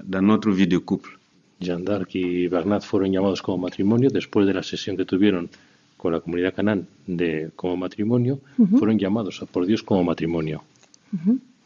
[0.04, 1.18] dans notre vie de couple.
[1.62, 5.50] Jean d'Arc y Bernat fueron llamados como matrimonio después de la sesión que tuvieron
[5.98, 8.78] con la comunidad Canán de, como matrimonio, Ujú.
[8.78, 10.62] fueron llamados por Dios como matrimonio.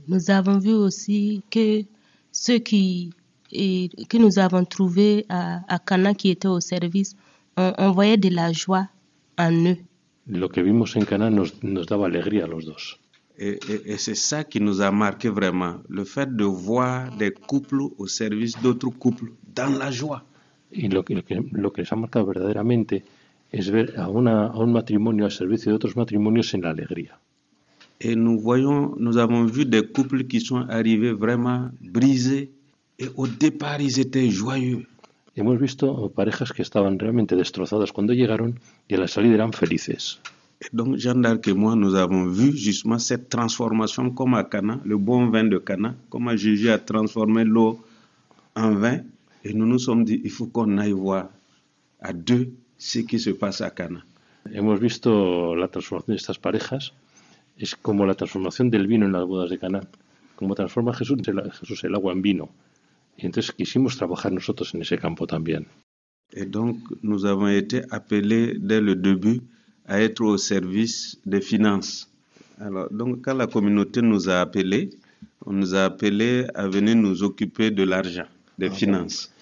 [0.08, 1.86] Nous avons vu aussi que
[2.32, 3.12] ceux qui,
[3.52, 7.16] et- que nous avons trouvés à, à Cana qui étaient au service,
[7.58, 8.88] on, on voyait de la joie
[9.38, 9.78] en eux.
[10.30, 13.00] Lo que vimos en Canaán nos, nos daba alegría a los dos.
[13.38, 17.32] Et, et- et c'est ça qui nous a marqué vraiment, le fait de voir des
[17.32, 20.24] couples au service d'autres couples dans la joie.
[20.72, 23.04] Y lo que, lo que, lo que les ha marcado verdaderamente
[23.52, 27.18] es ver a, una, a un matrimonio al servicio de otros matrimonios en la alegría.
[28.00, 32.52] Et nous voyons, nous avons vu des couples qui sont arrivés vraiment brisés.
[33.00, 34.86] Et au départ, ils étaient joyeux.
[35.36, 40.20] Hemos visto parejas que estaban realmente destrozadas cuando llegaron y a la salida eran felices.
[40.74, 44.98] Donc Jeanne d'Arc et moi, nous avons vu justement cette transformation comme à Cana, le
[44.98, 47.80] bon vin de Cana, comment Jésus a transformé l'eau
[48.56, 49.02] en vin.
[49.46, 51.30] Et nous nous sommes dit, il faut qu'on aille voir
[52.02, 54.06] à deux ce qui se passe à Cana.
[54.52, 56.94] Hemos visto la transformación de estas parejas,
[57.58, 59.82] es como la transformación del vino en las bodas de Cana,
[60.36, 61.20] como transforma Jesús
[61.60, 62.50] Jesús el agua en vino.
[63.18, 65.68] Y entonces quisimos trabajar nosotros en ese campo también.
[66.32, 69.42] Et donc, nous avons été appelés dès le début
[69.86, 72.08] à être au service des finances.
[72.60, 74.92] Alors, donc, quand la communauté nous a appelés,
[75.46, 79.34] on nous a appelés à venir nous occuper de l'argent, des finances.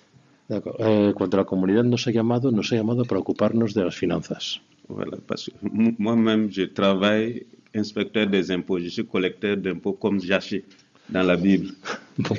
[0.50, 0.76] D'accord.
[0.80, 4.62] Eh, cuando la comunidad nos ha llamado, nos ha llamado para ocuparnos de las finanzas.
[4.88, 5.68] Voilà, parce que
[6.00, 10.64] moi-même, je travaille inspecteur des impôts, je suis collecteur d'impôts comme Jaché
[11.10, 11.74] dans la Bible.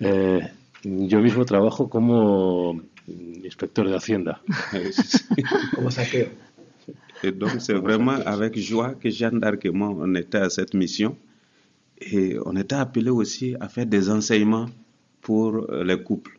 [0.00, 0.40] Eh,
[0.82, 2.80] yo mismo trabajo como
[3.44, 4.40] inspector de Hacienda.
[5.74, 6.28] Como saqueo.
[7.22, 10.74] Et donc, c'est vraiment avec joie que Jeanne d'Arc et moi, on était à cette
[10.74, 11.16] mission.
[12.00, 14.66] Et on était appelés aussi à faire des enseignements
[15.20, 16.38] pour euh, les couples.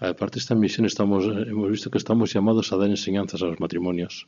[0.00, 3.60] Aparte de esta misión, estamos, hemos visto que estamos llamados a dar enseñanzas a los
[3.60, 4.26] matrimonios.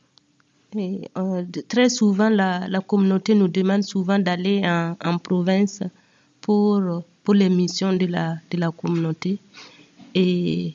[0.75, 5.81] Et, euh, très souvent, la, la communauté nous demande souvent d'aller en, en province
[6.47, 9.37] pour, pour les missions de la, de la communauté.
[10.15, 10.73] Et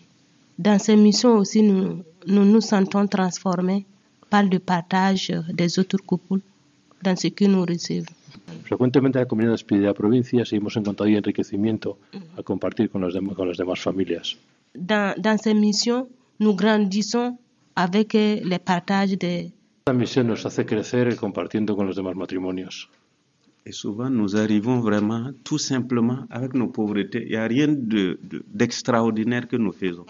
[0.56, 3.84] dans ces missions aussi, nous nous, nous sentons transformés
[4.30, 6.40] par le partage des autres couples
[7.02, 8.14] dans ce que nous recevons.
[8.64, 11.98] Frecuentemente la comunidad nos pide a provincias y hemos encontrado enriquecimiento
[12.38, 14.36] a compartir con, los con las demás familias.
[14.74, 16.06] Dans, dans ces missions,
[16.40, 17.36] nous grandissons
[17.74, 19.52] avec les partages des,
[19.84, 22.88] Esta misión nos hace crecer compartiendo con los demás matrimonios.
[23.64, 27.22] Et souvent, nous arrivons vraiment tout simplement avec nos pauvretés.
[27.26, 30.06] Il n'y a rien de- de- d'extraordinaire que nous faisons.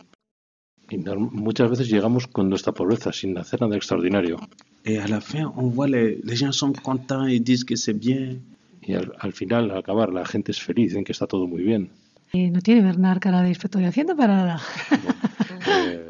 [0.91, 0.97] Y
[1.33, 4.37] muchas veces llegamos con nuestra pobreza sin hacer nada extraordinario.
[4.85, 8.41] Et à la fin, on voit les, les gens sont contents, disent que c'est bien.
[8.83, 11.63] Y al, al final, al acabar, la gente es feliz en que está todo muy
[11.63, 11.91] bien.
[12.33, 14.61] Eh, no tiene Bernard cara de inspector de Hacienda para nada.
[15.67, 16.09] Eh,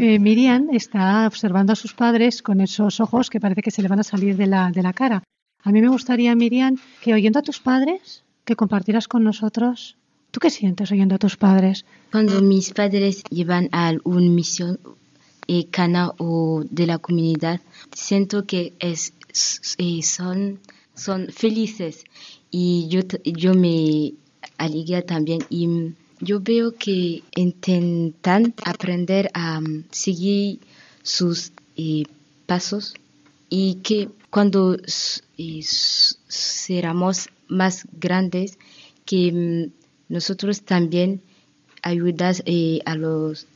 [0.00, 3.88] Eh, Miriam está observando a sus padres con esos ojos que parece que se le
[3.88, 5.24] van a salir de la, de la cara.
[5.62, 9.96] A mí me gustaría, Miriam, que oyendo a tus padres, que compartieras con nosotros.
[10.30, 11.84] ¿Tú qué sientes oyendo a tus padres?
[12.12, 14.78] Cuando mis padres llevan a una misión
[15.46, 17.60] eh, cana o de la comunidad,
[17.92, 19.14] siento que es,
[19.78, 20.60] eh, son,
[20.94, 22.04] son felices
[22.50, 24.14] y yo, yo me
[24.58, 30.60] alegra también y yo veo que intentan aprender a mm, seguir
[31.02, 32.04] sus eh,
[32.46, 32.94] pasos
[33.48, 34.76] y que cuando
[35.38, 38.58] s- eh, s- seramos más grandes,
[39.04, 39.72] que mm,
[40.12, 41.22] nosotros también
[41.82, 43.46] ayudas eh, a los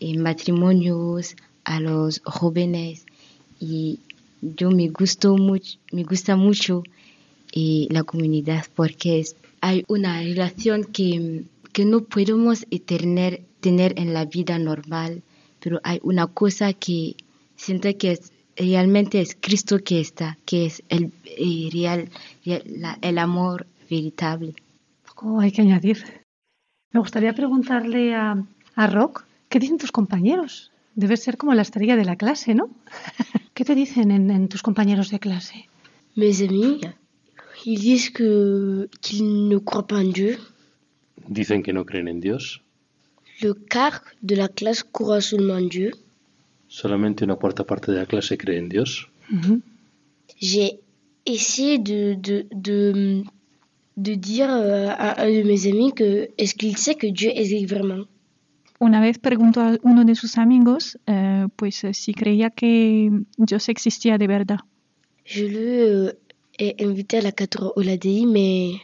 [0.00, 3.06] eh, matrimonios, a los jóvenes.
[3.60, 4.00] Y
[4.42, 6.82] yo me gustó mucho, me gusta mucho
[7.52, 9.24] eh, la comunidad porque
[9.60, 15.22] hay una relación que, que no podemos eh, tener, tener en la vida normal,
[15.60, 17.16] pero hay una cosa que
[17.56, 22.08] siento que es, realmente es Cristo que está, que es el eh, real,
[22.44, 24.54] real- la- el amor veritable.
[25.06, 26.04] Poco hay que añadir.
[26.92, 28.36] Me gustaría preguntarle a,
[28.76, 30.70] a Rock, ¿qué dicen tus compañeros?
[30.94, 32.68] Debes ser como la estrella de la clase, ¿no?
[33.54, 35.68] ¿Qué te dicen en, en tus compañeros de clase?
[36.16, 36.80] Mes amis,
[37.64, 40.38] ils disent que qu'ils ne croient pas en Dieu.
[41.28, 42.60] dicen que no creen en Dios.
[43.40, 45.90] Le quart de la classe croit seulement en Dieu.
[46.74, 49.08] Solamente una cuarta parte de la clase cree en Dios.
[49.30, 49.62] Ujú.
[50.40, 50.80] J'ai
[51.24, 53.22] essayé de, de, de,
[53.96, 57.70] de dire euh, à un de mes amis que est-ce qu'il sait que Dieu existe
[57.70, 58.08] vraiment?
[58.80, 63.68] Una vez preguntó a uno de sus amigos eh, pues eh, si creía que Dios
[63.68, 64.58] existía de verdad.
[65.24, 66.12] Je lui euh,
[66.58, 68.80] ai invité à la 4 au l'ADI, mais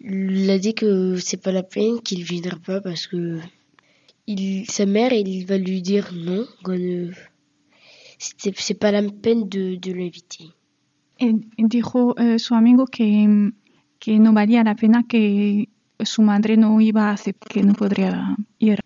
[0.00, 3.38] il a dit que c'est pas la peine, qu'il viendra pas parce que
[4.28, 6.46] il, sa mère, il va lui dire non,
[8.18, 10.52] c'est pas la peine de, de l'inviter.
[11.56, 13.50] Dijo eh, su amigo que,
[13.98, 15.68] que no valía la pena que
[16.04, 18.80] su madre no iba a aceptar, que no podría ir.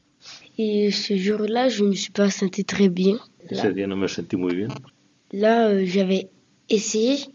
[0.56, 3.18] Et ce jour-là, je me suis pas sentie très bien.
[3.50, 4.68] Ese día no me sentí muy bien.
[5.32, 6.28] Là, euh, j'avais
[6.68, 7.26] essayé,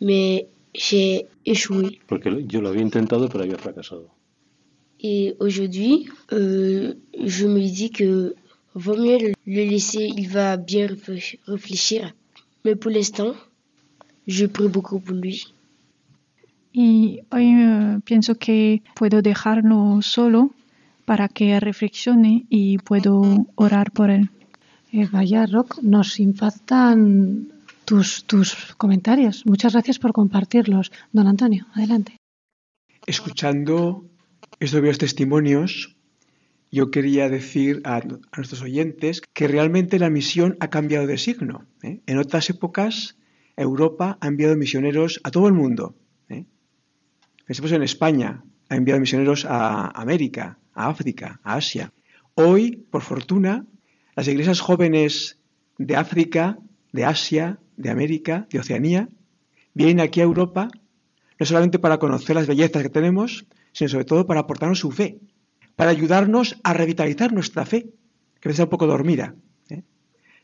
[0.00, 2.00] mais j'ai échoué.
[2.08, 4.10] Porque yo lo había intentado, pero había fracasado.
[5.00, 8.34] Et aujourd'hui, euh, je me dis que
[8.74, 12.14] vaut mieux le le laisser, il va bien réfléch- réfléchir.
[12.64, 13.32] Mais pour l'instant,
[14.26, 15.46] je prie beaucoup pour lui.
[16.72, 20.50] Y hoy eh, pienso que puedo dejarlo solo
[21.06, 24.28] para que reflexione y puedo orar por él.
[24.92, 27.48] Eh, vaya, Rock, nos impactan
[27.84, 29.44] tus, tus comentarios.
[29.46, 30.92] Muchas gracias por compartirlos.
[31.12, 32.16] Don Antonio, adelante.
[33.06, 34.04] Escuchando
[34.60, 35.96] estos varios testimonios,
[36.70, 38.02] yo quería decir a,
[38.36, 41.66] nuestros oyentes que realmente la misión ha cambiado de signo.
[41.82, 42.00] ¿eh?
[42.06, 43.16] En otras épocas,
[43.56, 45.94] Europa ha enviado misioneros a todo el mundo.
[46.28, 46.44] ¿eh?
[47.48, 51.92] En España, ha enviado misioneros a América, a África, a Asia.
[52.34, 53.64] Hoy, por fortuna,
[54.14, 55.38] las iglesias jóvenes
[55.78, 56.58] de África,
[56.92, 59.08] de Asia, de América, de Oceanía,
[59.72, 60.68] vienen aquí a Europa
[61.38, 65.18] no solamente para conocer las bellezas que tenemos, sino sobre todo para aportarnos su fe,
[65.76, 67.90] para ayudarnos a revitalizar nuestra fe,
[68.40, 69.34] que está un poco dormida.
[69.68, 69.82] ¿eh?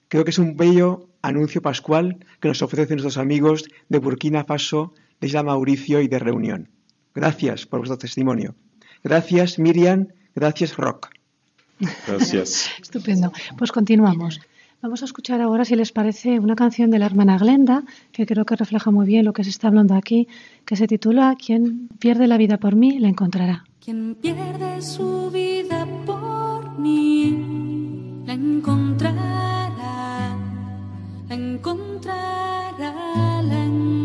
[0.08, 4.94] Creo que es un bello anuncio pascual que nos ofrecen nuestros amigos de Burkina Faso,
[5.20, 6.68] de Isla Mauricio y de Reunión.
[7.14, 8.54] Gracias por vuestro testimonio.
[9.02, 10.08] Gracias, Miriam.
[10.34, 11.10] Gracias, Rock.
[12.06, 12.70] Gracias.
[12.80, 13.32] Estupendo.
[13.56, 14.40] Pues continuamos.
[14.84, 18.44] Vamos a escuchar ahora, si les parece, una canción de la hermana Glenda, que creo
[18.44, 20.28] que refleja muy bien lo que se está hablando aquí,
[20.66, 23.64] que se titula Quien pierde la vida por mí, la encontrará.
[23.82, 29.70] Quien pierde su vida por mí, la encontrará,
[31.30, 32.76] la encontrará,
[33.42, 34.03] la encontrará.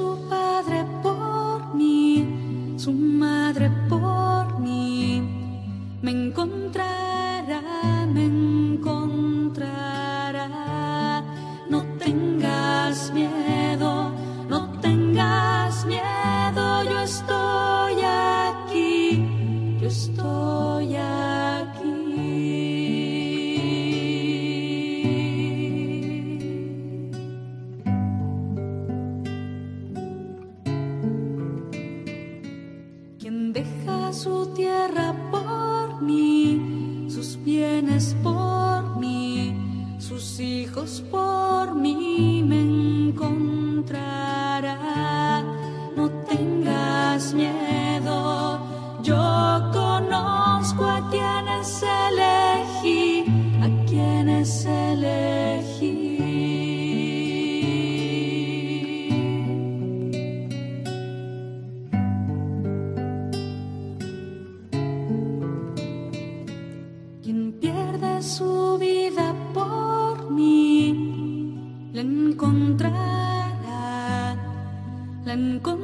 [0.00, 5.22] Su padre por mí, su madre por mí,
[6.00, 6.99] me encontrará,
[47.34, 48.58] miedo,
[49.02, 53.24] yo conozco a quienes elegí,
[53.60, 55.98] a quienes elegí.
[67.22, 72.96] Quien pierde su vida por mí, la encontrará,
[75.24, 75.79] la encontrará,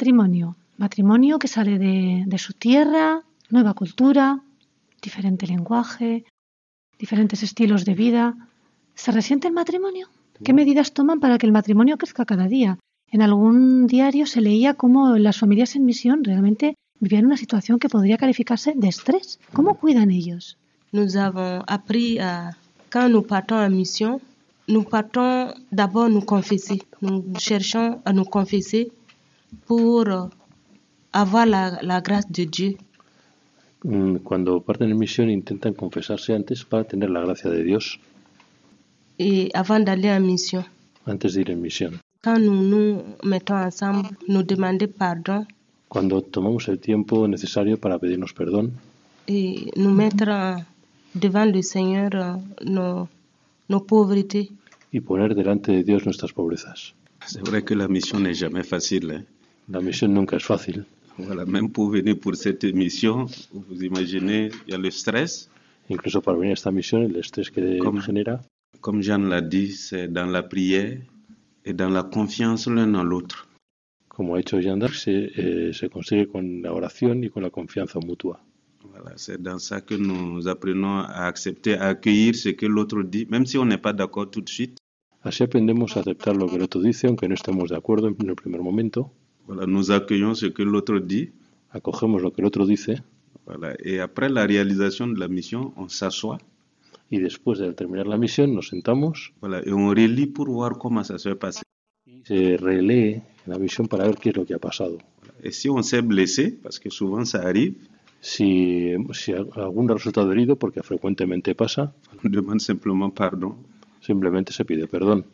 [0.00, 0.56] matrimonio.
[0.78, 4.40] Matrimonio que sale de, de su tierra, nueva cultura,
[5.02, 6.24] diferente lenguaje,
[6.98, 8.24] diferentes estilos de vida.
[8.94, 10.08] ¿Se resiente el matrimonio?
[10.42, 12.78] ¿Qué medidas toman para que el matrimonio crezca cada día?
[13.12, 17.90] En algún diario se leía cómo las familias en misión realmente vivían una situación que
[17.90, 19.38] podría calificarse de estrés.
[19.52, 20.56] ¿Cómo cuidan ellos?
[20.92, 22.56] Nous avons appris à,
[22.88, 24.18] quand nous partons en mission,
[24.66, 26.80] nous partons d'abord nous confesser.
[27.02, 28.92] Nous cherchons à nous confesser
[29.66, 30.04] pour
[31.12, 32.76] avoir la, la grâce de Dieu.
[33.84, 37.98] Mm, Cuando parten en misión intentan confesarse antes para tener la gracia de Dios
[39.18, 40.64] Et avant d'aller en mission,
[41.06, 41.92] antes de ir en misión.
[42.22, 45.46] quand nous nous mettons ensemble, nous demander pardon
[45.88, 48.72] Cuando tomamos el tiempo necesario para pedirnos perdón
[49.26, 50.56] et nous mettre
[51.14, 53.08] devant le Seigneur euh, nos,
[53.68, 54.50] nos pauvretés.
[54.92, 56.94] y poner delante de Dios nuestras pobrezas.
[57.26, 59.10] C'est vrai que la mission n'est jamais facile.
[59.10, 59.24] hein.
[59.70, 60.84] La misión nunca es fácil.
[61.18, 65.48] Voilà, même pour venir pour cette mission, vous imaginez, il y a le stress.
[65.88, 68.00] Incluso para venir a esta misión, el estrés que ¿Cómo?
[68.00, 68.40] genera,
[68.80, 70.98] Comme Jean l'a dit, c'est dans la prière
[71.64, 73.46] et dans la confiance l'un en l'autre.
[74.08, 77.50] como ha hecho Jean d'Arc, se, eh, se consigue con la oración y con la
[77.50, 78.40] confianza mutua.
[78.92, 83.26] Voilà, c'est dans ça que nous apprenons à accepter, à accueillir ce que l'autre dit,
[83.30, 84.76] même si on n'est pas d'accord tout de suite.
[85.22, 88.28] Así aprendemos a aceptar lo que el otro dice, aunque no estemos de acuerdo en
[88.28, 89.10] el primer momento.
[89.46, 91.30] Voilà, nous accueillons ce que l'autre dit.
[91.72, 93.02] Acogemos lo que el otro dice
[93.46, 96.38] Voilà, et après la réalisation de la mission, on s'assoit
[97.10, 101.02] y después de terminar la misión nos sentamos voilà, et on relit pour voir comment
[101.02, 101.62] ça s'est passé.
[102.06, 104.98] y se relee la misión para ver qué es lo que ha pasado.
[105.42, 107.74] Et si on s'est blessé, parce que souvent ça arrive,
[108.22, 113.56] Si, si algún resultado herido, porque frecuentemente pasa, on demande simplement pardon.
[114.00, 115.24] Simplemente se pide perdón.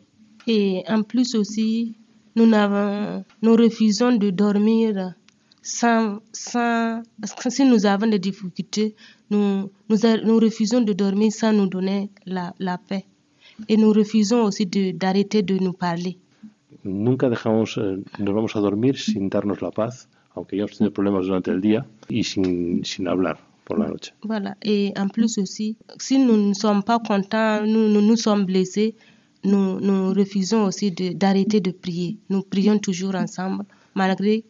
[0.45, 1.97] Et en plus aussi,
[2.37, 2.45] nous,
[3.41, 5.13] nous refusons de dormir
[5.61, 7.01] sans, sans,
[7.49, 8.95] si nous avons des difficultés,
[9.29, 13.05] nous, nous, nous refusons de dormir sans nous donner la, la paix.
[13.67, 16.17] Et nous refusons aussi de- d'arrêter de, nous parler.
[16.83, 21.25] Nunca dejamos, eh, nos vamos a dormir sin darnos la paz, aunque hayamos tenido problemas
[21.25, 24.13] durante el día y sin, sin hablar por la noche.
[24.23, 24.55] Voilà.
[24.63, 28.95] Et en plus aussi, si nous ne sommes pas contents, nous nous, nous sommes blessés,
[29.43, 32.17] nous, nous refusons aussi de- d'arrêter de, prier.
[32.29, 33.63] Nous prions toujours ensemble,
[33.95, 34.43] malgré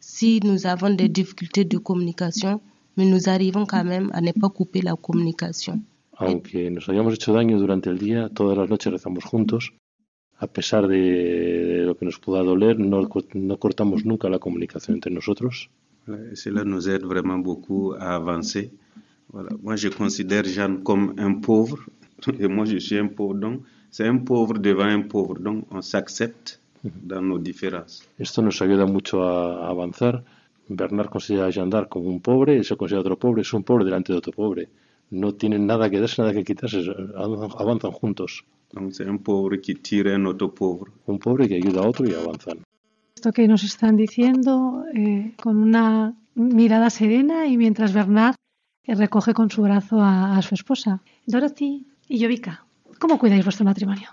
[0.00, 2.60] si nous avons des difficultés de communication,
[2.96, 5.80] mais nous arrivons quand même à ne pas couper la communication.
[6.18, 9.72] Aunque nos hayamos hecho daño durante el día, todas las noches rezamos juntos.
[10.38, 15.10] A pesar de lo que nos pueda doler, no, no cortamos nunca la comunicación entre
[15.12, 15.70] nosotros.
[16.06, 18.72] Voilà, et Cela nous aide vraiment beaucoup à avancer.
[19.32, 19.50] Voilà.
[19.62, 21.78] Moi, je considère Jeanne comme un pauvre,
[22.38, 23.34] et moi, je suis un pauvre.
[23.34, 23.60] Donc,
[23.90, 25.38] c'est un pauvre devant un pauvre.
[25.38, 28.02] Donc, on s'accepte dans nos différences.
[28.18, 30.24] Esto nos ayuda mucho a, avanzar.
[30.68, 33.84] Bernard considera a d'Arc como un pobre, él se considera otro pobre, es un pobre
[33.84, 34.68] delante de otro pobre.
[35.10, 36.78] No tienen nada que darse, nada que quitarse,
[37.16, 38.44] avanzan, juntos.
[38.72, 40.92] Donc, c'est un pauvre qui tire un autre pauvre.
[41.06, 42.58] Un pobre que ayuda a otro y avanzan.
[43.16, 48.36] Esto que nos están diciendo eh, con una mirada serena y mientras Bernard
[48.84, 51.02] eh, recoge con su brazo a, a su esposa.
[51.26, 52.64] Dorothy y Jovica,
[53.00, 54.08] ¿cómo cuidáis vuestro matrimonio?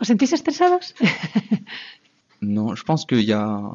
[0.00, 0.94] ¿Os sentís estresados?
[2.42, 3.70] Non, je pense qu'il y a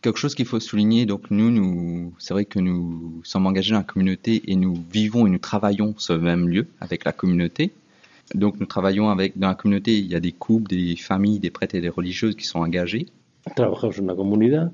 [0.00, 1.04] quelque chose qu'il faut souligner.
[1.04, 5.26] Donc nous, nous, c'est vrai que nous sommes engagés dans la communauté et nous vivons
[5.26, 7.72] et nous travaillons sur le même lieu avec la communauté.
[8.32, 11.50] Donc nous travaillons avec dans la communauté, il y a des couples, des familles, des
[11.50, 13.06] prêtres et des religieuses qui sont engagés.
[13.56, 14.70] Trabajamos en una comunidad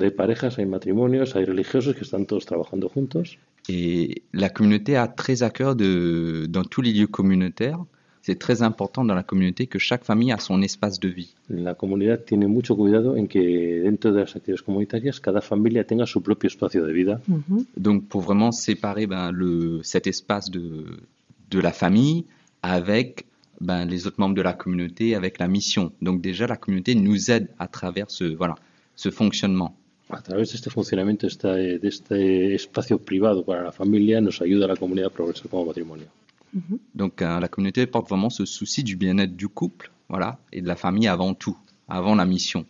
[0.00, 3.38] hay parejas, hay matrimonios, hay religiosos que están todos trabajando juntos.
[3.68, 7.78] Et la communauté a très à cœur de, dans tous les lieux communautaires,
[8.22, 11.34] c'est très important dans la communauté que chaque famille a son espace de vie.
[11.48, 16.06] La comunidad tiene mucho cuidado en que dentro de las actividades comunitarias cada familia tenga
[16.06, 17.20] su propio espacio de vida.
[17.28, 17.66] Ujú.
[17.76, 21.00] Donc pour vraiment séparer ben, le, cet espace de,
[21.50, 22.26] de la famille
[22.62, 23.24] avec
[23.60, 25.92] ben, les autres membres de la communauté, avec la mission.
[26.02, 28.56] Donc déjà la communauté nous aide à travers ce, voilà,
[28.96, 29.74] ce fonctionnement.
[30.10, 34.68] A través de este funcionamiento, de este espacio privado para la familia, nos ayuda a
[34.68, 36.06] la comunidad a progresar como matrimonio.
[36.94, 40.66] Donc euh, la communauté porte vraiment ce souci du bien-être du couple voilà, et de
[40.66, 41.56] la famille avant tout,
[41.88, 42.66] avant la mission.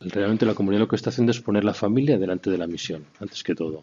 [0.00, 3.02] Realmente la comunidad lo que está haciendo es poner la familia delante de la misión,
[3.20, 3.82] antes que todo.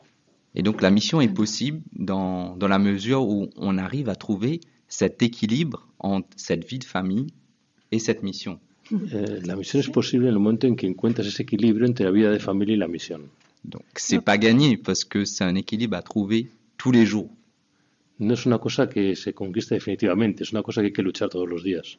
[0.56, 4.62] Et donc la mission est possible dans, dans la mesure où on arrive à trouver
[4.88, 7.28] cet équilibre entre cette vie de famille
[7.92, 8.60] et cette mission.
[8.92, 12.12] Eh, la misión es posible en el momento en que encuentras ese equilibrio entre la
[12.12, 13.22] vida de familia y la misión.
[13.66, 17.30] Donc c'est pas gagné parce que c'est un équilibre à trouver tous les jours.
[18.20, 21.30] No es una cosa que se conquista definitivamente, es una cosa que hay que luchar
[21.30, 21.98] todos los días.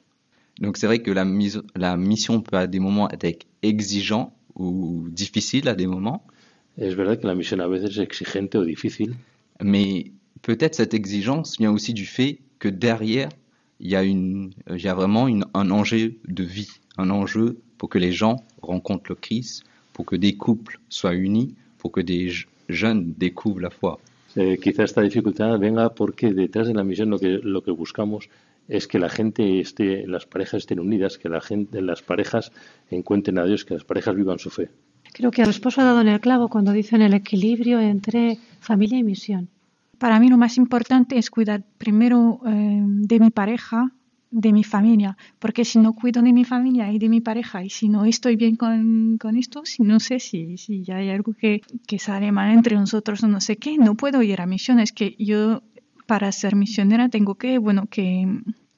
[0.58, 5.06] Donc c'est vrai que la, mise- la mission peut à des moments être exigeant ou
[5.10, 6.22] difficile à des moments,
[6.78, 9.14] Es verdad que la misión a veces es exigente o difícil,
[9.62, 10.12] mais
[10.42, 13.30] peut-être cette exigence vient aussi du fait que derrière,
[13.80, 17.58] il y a, une, il y a vraiment une- un enjeu de vie, un enjeu
[17.78, 19.64] pour que les gens rencontrent le Christ,
[19.94, 23.98] pour que des couples soient unis, pour que des je- jeunes découvrent la foi.
[24.36, 28.28] Eh, quizá esta dificultad venga porque detrás de la misión lo que, lo que buscamos
[28.68, 32.52] es que la gente esté, las parejas estén unidas, que la gente, las parejas
[32.90, 34.68] encuentren a Dios, que las parejas vivan su fe.
[35.12, 38.98] Creo que el esposo ha dado en el clavo cuando dicen el equilibrio entre familia
[38.98, 39.48] y misión.
[39.98, 43.92] Para mí lo más importante es cuidar primero eh, de mi pareja,
[44.38, 47.70] de mi familia, porque si no cuido de mi familia y de mi pareja y
[47.70, 51.32] si no estoy bien con, con esto, si no sé si, si ya hay algo
[51.32, 54.92] que, que sale mal entre nosotros o no sé qué, no puedo ir a misiones,
[54.92, 55.62] que yo
[56.06, 58.28] para ser misionera tengo que, bueno, que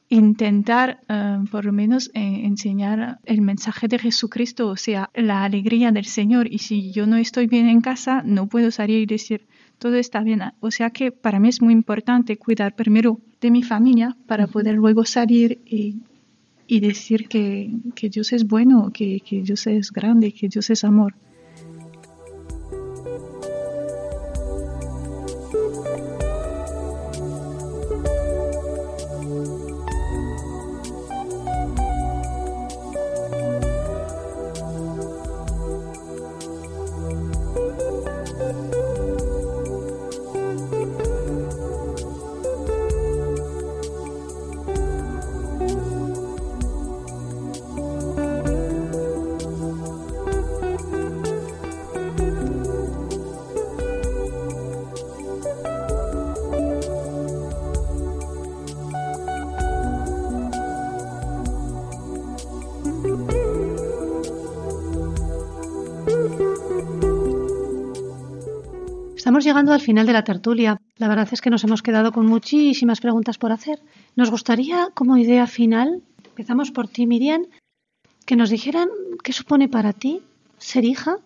[0.08, 5.92] intentar eh, por lo menos eh, enseñar el mensaje de Jesucristo, o sea, la alegría
[5.92, 6.50] del Señor.
[6.50, 9.46] Y si yo no estoy bien en casa, no puedo salir y decir,
[9.78, 10.40] todo está bien.
[10.60, 14.74] O sea que para mí es muy importante cuidar primero de mi familia para poder
[14.74, 15.96] luego salir y,
[16.66, 20.84] y decir que, que Dios es bueno, que, que Dios es grande, que Dios es
[20.84, 21.14] amor.
[69.48, 70.80] Llegando al final de la tertulia.
[70.96, 73.78] La verdad es que nos hemos quedado con muchísimas preguntas por hacer.
[74.14, 77.42] Nos gustaría, como idea final, empezamos por ti, Miriam,
[78.26, 78.88] que nos dijeran
[79.24, 80.20] qué supone para ti
[80.58, 81.16] ser hija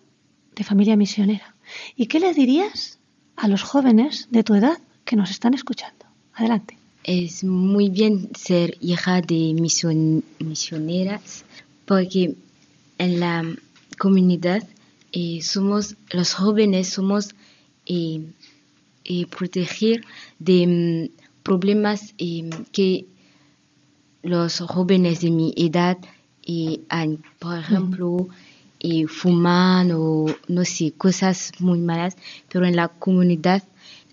[0.55, 1.53] de familia misionera.
[1.95, 2.99] ¿Y qué le dirías
[3.35, 6.05] a los jóvenes de tu edad que nos están escuchando?
[6.33, 6.77] Adelante.
[7.03, 11.43] Es muy bien ser hija de mision- misioneras
[11.85, 12.35] porque
[12.97, 13.43] en la
[13.99, 14.63] comunidad
[15.11, 17.35] eh, somos los jóvenes somos
[17.85, 18.21] eh,
[19.05, 20.05] eh, proteger
[20.39, 23.05] de mm, problemas eh, que
[24.21, 25.97] los jóvenes de mi edad
[26.89, 28.29] han, por ejemplo,
[28.85, 32.17] eh, fuman o no sé, cosas muy malas,
[32.49, 33.63] pero en la comunidad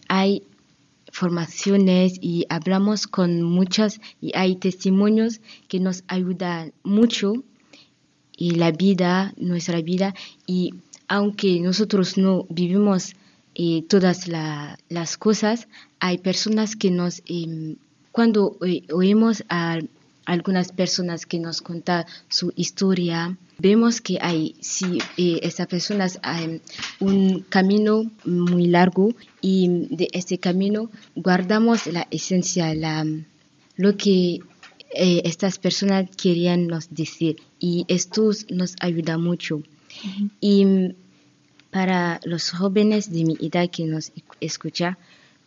[0.09, 0.45] hay
[1.11, 7.33] formaciones y hablamos con muchos y hay testimonios que nos ayudan mucho
[8.37, 10.15] y la vida, nuestra vida
[10.47, 10.75] y
[11.09, 13.17] aunque nosotros no vivimos
[13.55, 17.23] eh, todas la- las cosas, hay personas que nos,
[18.13, 18.57] cuando
[18.93, 19.79] oímos a
[20.27, 26.61] algunas personas que nos cuentan su historia, vemos que hay, si eh, estas personas hay
[27.01, 33.05] un camino muy largo y de este camino guardamos la esencia, la,
[33.77, 34.41] lo que
[34.95, 37.37] eh, estas personas querían nos decir.
[37.59, 39.63] Y esto nos ayuda mucho.
[40.41, 40.65] Y
[41.71, 44.99] para los jóvenes de mi edad que nos escuchan,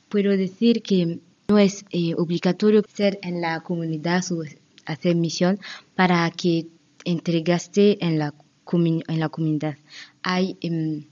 [0.09, 4.43] puedo decir que no es eh, obligatorio ser en la comunidad o
[4.86, 5.59] hacer misión
[5.95, 6.67] para que
[7.05, 8.34] entregaste en la,
[8.71, 9.78] en la comunidad.
[10.21, 11.05] Hay em,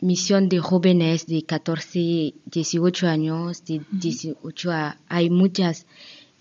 [0.00, 5.86] misión de jóvenes de 14, 18 años, de 18 a, hay muchas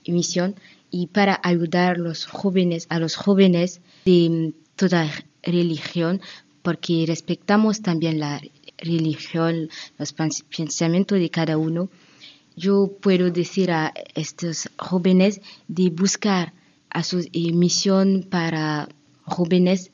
[0.08, 0.56] misión
[0.92, 5.10] y para ayudar los jóvenes, a los jóvenes de toda
[5.42, 6.22] religión,
[6.66, 8.42] porque respetamos también la
[8.78, 11.90] religión, los pens- pensamientos de cada uno.
[12.58, 16.54] Yo puedo decir a estos jóvenes de buscar
[16.90, 18.90] a su eh, misión para
[19.24, 19.92] jóvenes,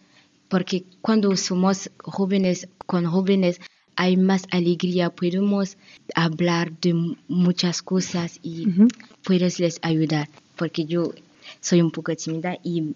[0.47, 3.59] porque cuando somos jóvenes con jóvenes
[3.95, 5.77] hay más alegría, podemos
[6.15, 8.65] hablar de mu- muchas cosas y
[9.23, 11.11] puedes les ayudar, porque yo
[11.59, 12.95] soy un poco tímida y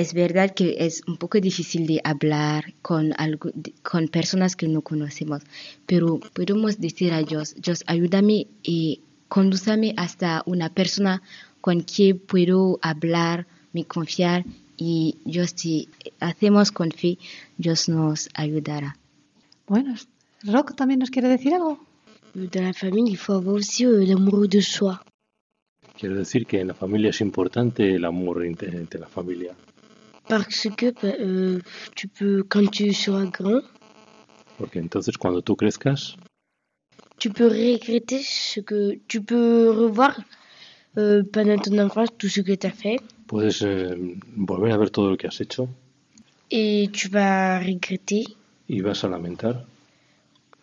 [0.00, 3.50] es verdad que es un poco difícil de hablar con, algo,
[3.82, 5.42] con personas que no conocemos,
[5.84, 11.22] pero podemos decir a Dios, Dios, ayúdame y condúzame hasta una persona
[11.60, 14.46] con quien puedo hablar, me confiar
[14.78, 17.18] y Dios, si hacemos con fe,
[17.58, 18.96] Dios nos ayudará.
[19.66, 19.94] Bueno,
[20.44, 21.78] Rock también nos quiere decir algo.
[22.32, 22.72] La
[23.44, 24.94] aussi euh, l'amour de soi.
[25.98, 29.54] Quiero decir que en la familia es importante el amor entre la familia.
[30.30, 31.58] Parce que bah, euh,
[31.96, 33.60] tu peux, quand tu seras grand,
[34.58, 36.16] Porque entonces cuando tú crezcas,
[37.18, 40.20] tu peux regretter ce que tu peux revoir
[40.98, 44.90] euh, pendant ton enfance tout ce que tu as fait puedes eh, volver a ver
[44.90, 45.68] todo lo que has hecho
[46.50, 48.24] et tu vas regretter.
[48.68, 49.64] y vas a lamentar.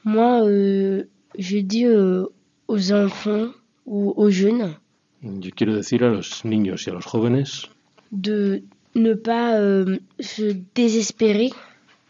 [0.03, 1.03] Moi, euh,
[1.37, 2.25] je dis euh,
[2.67, 3.49] aux enfants
[3.85, 4.75] ou aux jeunes
[5.23, 7.67] Yo quiero decir a los niños y a los jóvenes
[8.11, 8.63] de
[8.97, 10.45] ne pas euh, se
[10.75, 11.51] désespérer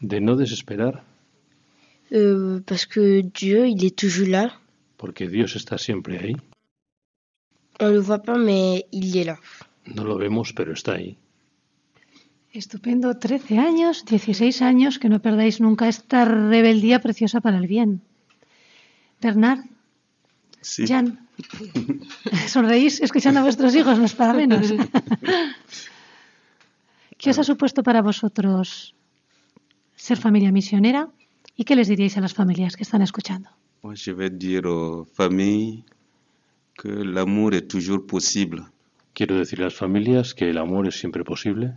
[0.02, 1.04] de no desesperar
[2.12, 4.46] euh, parce que Dieu, il est toujours là.
[4.98, 6.36] porque Dios está siempre ahí.
[7.80, 9.38] On le voit pas, mais il est là.
[9.96, 11.16] No lo vemos, pero está ahí.
[12.54, 18.02] Estupendo, 13 años, 16 años, que no perdáis nunca esta rebeldía preciosa para el bien.
[19.22, 19.60] Bernard,
[20.62, 20.86] Sí.
[20.88, 21.20] Jan,
[22.48, 24.74] sonreís escuchando a vuestros hijos, no es para menos.
[27.18, 28.96] ¿Qué os ha supuesto para vosotros
[29.96, 31.10] ser familia misionera?
[31.56, 33.50] ¿Y qué les diríais a las familias que están escuchando?
[33.84, 35.84] Moi, je vais dire aux familles
[36.78, 38.64] que l'amour est toujours possible.
[39.14, 41.74] Quiero decir a las familias que el amor es siempre posible.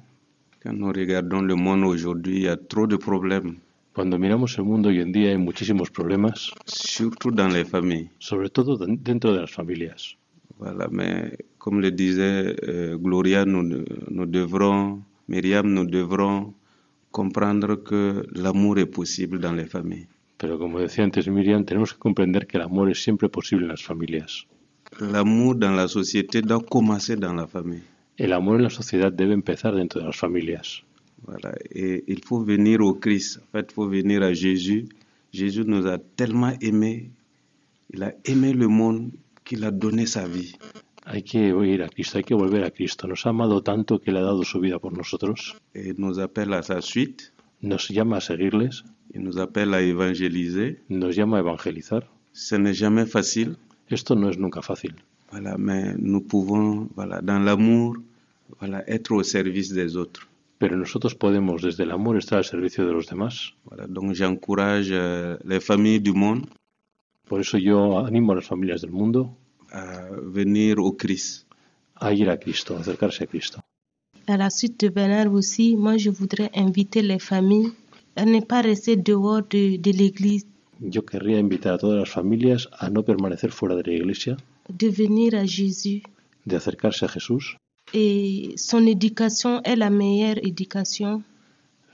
[0.62, 3.56] Quand nous regardons le monde aujourd'hui, il y a trop de problèmes,
[3.94, 8.08] Cuando miramos el mundo hoy en día hay muchísimos problemas, surtout dans les familles.
[8.20, 10.16] sobre todo den- dentro de las familias.
[10.58, 13.62] Voilà, mais comme le disait euh, Gloria, nous,
[14.10, 16.54] nous devrons, Myriam, nous devrons
[17.12, 20.08] comprendre que l'amour est possible dans les familles.
[20.36, 23.68] Pero como decía antes Miriam, tenemos que comprender que el amor es siempre posible en
[23.68, 24.48] las familias.
[24.98, 27.84] L'amour dans la société doit commencer dans la famille.
[28.16, 30.82] El amor en la sociedad debe empezar dentro de las familias.
[31.22, 33.38] Voilà, et il faut venir au Christ.
[33.38, 34.88] En fait, il faut venir à Jésus.
[35.32, 37.10] Jésus nous a tellement aimés.
[37.94, 39.12] Il a aimé le monde
[39.44, 40.56] qu'il a donné sa vie.
[41.04, 43.06] Hay que ir a Cristo, hay que volver a Cristo.
[43.06, 45.56] Nos ha amado tanto que le ha dado su vida por nosotros.
[45.74, 47.32] Et nous appelle à sa suite.
[47.62, 52.74] Nos llama a seguirles, Il nous appelle à évangéliser nos llama a evangelizar Ce n'est
[52.74, 53.56] jamais facile,
[53.88, 54.94] Esto no es nunca fácil,
[55.32, 57.96] voilà, mais nous pouvons, voilà, dans l'amour,
[58.60, 60.28] voilà, être au service des autres.
[60.58, 63.54] pero nosotros podemos desde el amor estar al servicio de los demás.
[63.64, 66.46] Voilà, donc j'encourage euh, les familles du monde
[67.26, 69.36] Por eso yo animo a las familias del mundo
[69.72, 71.46] à venir au Christ.
[72.02, 73.58] a ir a Cristo, acercarse a Cristo.
[74.26, 77.72] À la suite de Bernard aussi, moi je voudrais inviter les familles
[78.16, 80.46] à ne pas rester dehors de, de l'église,
[80.80, 84.38] Yo querría invitar a todas las familias a no permanecer fuera de la iglesia,
[84.70, 86.02] de venir à Jésus.
[86.46, 87.56] de acercarse a Jesús.
[87.92, 91.22] Et son éducation est la meilleure éducation.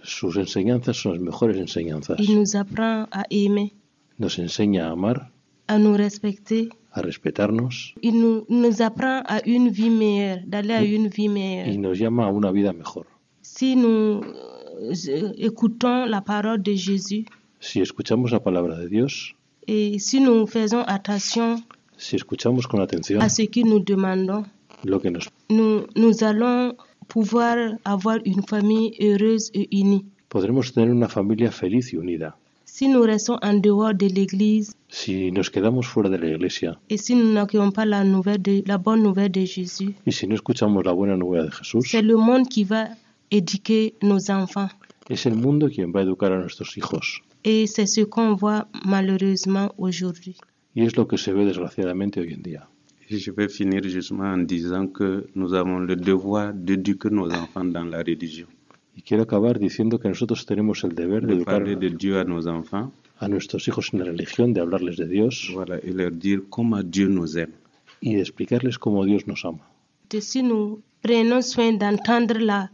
[0.05, 2.15] Sus enseñanzas son las mejores enseñanzas.
[2.21, 3.73] Il nous apprend à aimer,
[4.21, 5.31] Nos enseña a amar,
[5.67, 6.69] à nous respecter.
[6.97, 11.79] A respetarnos nous apprend à une vie meilleure, à une vie y meilleure.
[11.79, 13.07] nos llama a una vida mejor.
[13.43, 17.25] Si nous euh, écoutons la parole de Jésus
[17.61, 19.35] Si escuchamos la palabra de Dios,
[19.67, 21.63] et si nous faisons attention
[21.99, 24.45] si escuchamos con atención à ce que nous demandons,
[24.85, 26.77] lo que nos nous, nous allons
[27.09, 30.07] pouvoir avoir une famille heureuse et unie.
[30.29, 32.37] podremos tener una familia feliz y unida.
[32.79, 36.99] Si nous restons en dehors de l'Église Si nos quedamos fuera de la iglesia et
[36.99, 40.35] si nous n'accueillons pas la, nouvelle de, la bonne nouvelle de Jésus, y si no
[40.35, 42.89] escuchamos la buena nueva de Jesús, c'est le monde qui va
[43.31, 44.69] éduquer nos enfants.
[45.09, 47.23] es el mundo quien va a educar a nuestros hijos.
[47.45, 50.37] Et c'est ce qu'on voit malheureusement aujourd'hui.
[50.75, 52.69] Y es lo que se ve desgraciadamente hoy en día.
[53.09, 57.65] Et je vais finir justement en disant que nous avons le devoir d'éduquer nos enfants
[57.65, 58.49] dans la religion.
[58.97, 62.25] Y quiero acabar diciendo que nosotros tenemos el deber de De educar de Dieu à
[62.25, 66.11] nos enfants, a nuestros hijos en la religión, de hablarles de Dios voilà, et leur
[66.13, 67.53] dire comment Dieu nous aime.
[68.01, 69.65] y de explicarles cómo Dios nos ama.
[70.13, 72.71] Et si nous prenons soin d'entendre la,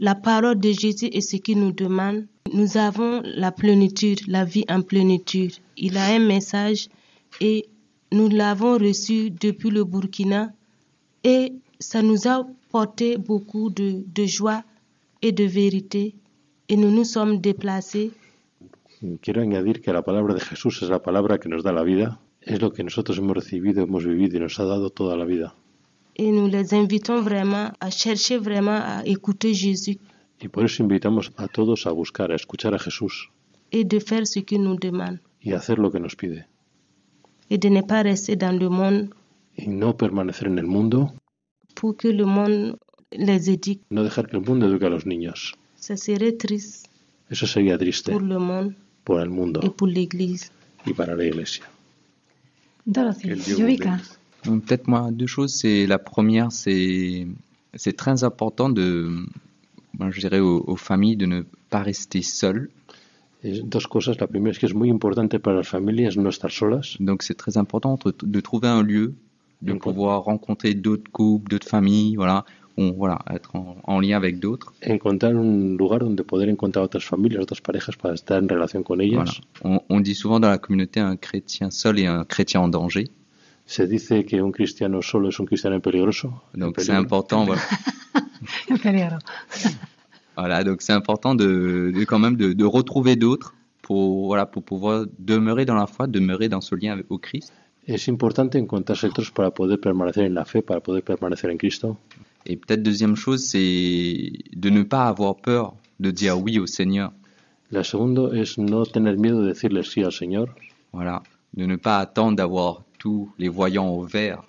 [0.00, 4.64] la parole de Jésus et ce qu'il nous demande, nous avons la plénitude, la vie
[4.68, 5.54] en plénitude.
[5.76, 6.88] Il a un message
[7.40, 7.66] et
[8.12, 10.52] nous l'avons reçu depuis le Burkina
[11.22, 14.64] et ça nous a porté beaucoup de, de joie
[15.22, 16.14] et de vérité
[16.68, 18.10] et nous nous sommes déplacés
[19.02, 21.82] Y Quiero añadir que la palabra de Jesús es la palabra que nos da la
[21.82, 25.24] vida, es lo que nosotros hemos recibido, hemos vivido y nos ha dado toda la
[25.24, 25.54] vida.
[26.16, 29.98] et nous les invitons vraiment à chercher vraiment à écouter Jésus
[30.42, 33.30] Y por eso invitamos a todos a buscar, a escuchar a Jesús
[33.72, 36.46] et de faire ce qu'il nous demande y a hacer lo que nos pide.
[37.48, 39.14] et de ne pas rester dans le monde
[39.56, 41.10] Y no permanecer en el mundo,
[41.74, 42.76] pour que le monde
[43.12, 43.80] les éduque.
[43.90, 45.54] no dejar que el mundo eduque a los niños.
[45.78, 46.88] Ça serait triste
[47.30, 50.50] Eso sería triste pour le monde por el mundo et pour l'Église.
[50.86, 51.64] y para la iglesia.
[52.86, 53.28] Dorothy,
[54.42, 55.52] Peut-être moi deux choses.
[55.54, 57.26] C'est la première, c'est
[57.74, 59.10] c'est très important de,
[59.98, 62.70] moi, je dirais aux, aux familles de ne pas rester seules.
[63.42, 64.16] Es dos cosas.
[64.18, 66.96] La primera es que es muy importante para las familias no estar solas.
[67.00, 69.14] Donc c'est très important de, de trouver un lieu,
[69.62, 72.44] de pouvoir rencontrer d'autres couples, d'autres familles, voilà,
[72.80, 74.72] on, voilà, être en, en lien avec d'autres.
[74.86, 79.00] Encontrar un lugar donde poder encontrar otras familias, otras parejas para estar en relación con
[79.00, 79.40] ellas.
[79.62, 79.80] Voilà.
[79.88, 83.08] On, on dit souvent dans la communauté un chrétien seul et un chrétien en danger.
[83.66, 86.32] Se dice que un cristiano solo es un cristiano peligroso.
[86.54, 87.62] Donc c'est important, voilà.
[90.36, 94.62] Voilà, donc c'est important de, de quand même de, de retrouver d'autres pour voilà pour
[94.62, 97.52] pouvoir demeurer dans la foi, demeurer dans ce lien avec, au Christ.
[97.86, 101.98] Es importante encontrarse otros para poder permanecer en la fe, para poder permanecer en Cristo.
[102.46, 107.12] Et peut-être deuxième chose, c'est de ne pas avoir peur de dire oui au Seigneur.
[107.70, 110.48] La segunda es no tener miedo de decirle sí al Señor,
[110.92, 111.22] Voilà,
[111.54, 114.42] de ne pas attendre d'avoir tous les voyants au vert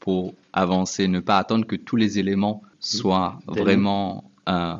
[0.00, 4.76] pour avancer, ne pas attendre que tous les éléments soient Tener- vraiment euh,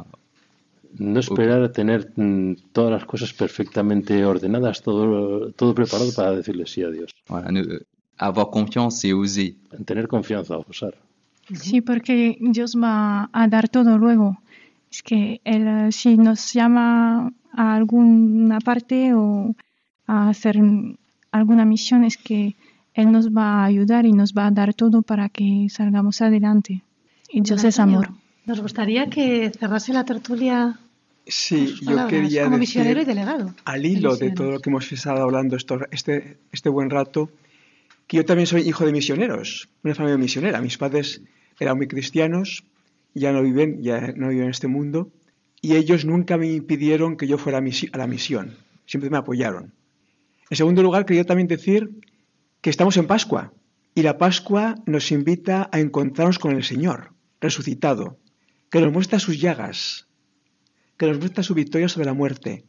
[0.99, 6.66] no esperar a tener mm, todas las cosas perfectamente ordenadas, todo, todo preparado para decirle
[6.66, 7.11] sí a Dios.
[7.28, 7.80] voilà, ne-
[8.16, 9.55] avoir confiance et oser.
[9.86, 10.94] Tener confianza, osar.
[11.55, 14.38] Sí, porque Dios va a dar todo luego.
[14.90, 19.55] Es que Él, eh, si nos llama a alguna parte o
[20.07, 20.59] a hacer
[21.30, 22.55] alguna misión, es que
[22.94, 26.82] Él nos va a ayudar y nos va a dar todo para que salgamos adelante.
[27.30, 28.11] Y Dios es amor.
[28.46, 30.78] Nos gustaría que cerrase la tertulia
[31.26, 33.55] Sí, yo quería como decir, misionero y delegado.
[33.66, 37.28] al hilo de todo lo que hemos estado hablando esto- este, este buen rato,
[38.07, 40.62] que yo también soy hijo de misioneros, una familia misionera.
[40.62, 41.20] Mis padres
[41.61, 42.64] eran muy cristianos,
[43.14, 45.11] ya no viven, ya no viven en este mundo,
[45.61, 48.56] y ellos nunca me impidieron que yo fuera a la misión,
[48.86, 49.72] siempre me apoyaron.
[50.50, 51.90] En segundo lugar, quería también decir
[52.61, 53.52] que estamos en Pascua,
[53.94, 58.18] y la Pascua nos invita a encontrarnos con el Señor, resucitado,
[58.70, 60.06] que nos muestra sus llagas,
[60.96, 62.64] que nos muestra su victoria sobre la muerte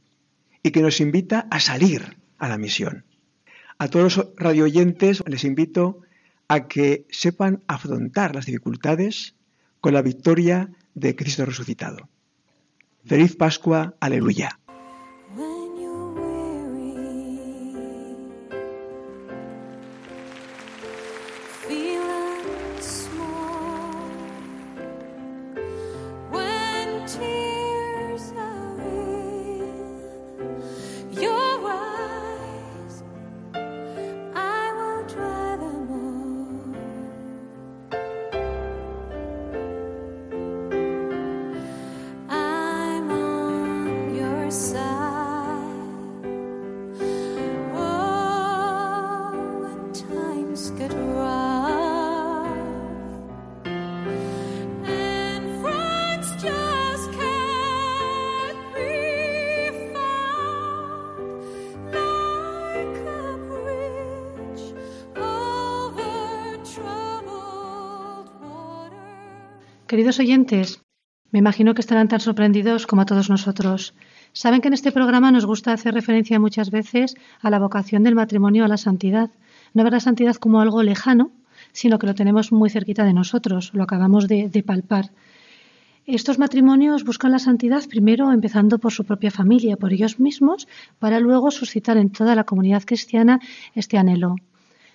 [0.64, 3.06] y que nos invita a salir a la misión,
[3.78, 6.02] A todos los radioyentes les invito
[6.50, 9.36] a que sepan afrontar las dificultades
[9.80, 12.10] con la victoria de Cristo resucitado.
[13.06, 14.59] Feliz Pascua, aleluya.
[69.90, 70.84] Queridos oyentes,
[71.32, 73.96] me imagino que estarán tan sorprendidos como todos nosotros.
[74.34, 78.14] Saben que en este programa nos gusta hacer referencia muchas veces a la vocación del
[78.14, 79.32] matrimonio a la santidad.
[79.74, 81.32] No ver la santidad como algo lejano,
[81.72, 85.10] sino que lo tenemos muy cerquita de nosotros, lo acabamos de, de palpar.
[86.06, 90.68] Estos matrimonios buscan la santidad primero empezando por su propia familia, por ellos mismos,
[91.00, 93.40] para luego suscitar en toda la comunidad cristiana
[93.74, 94.36] este anhelo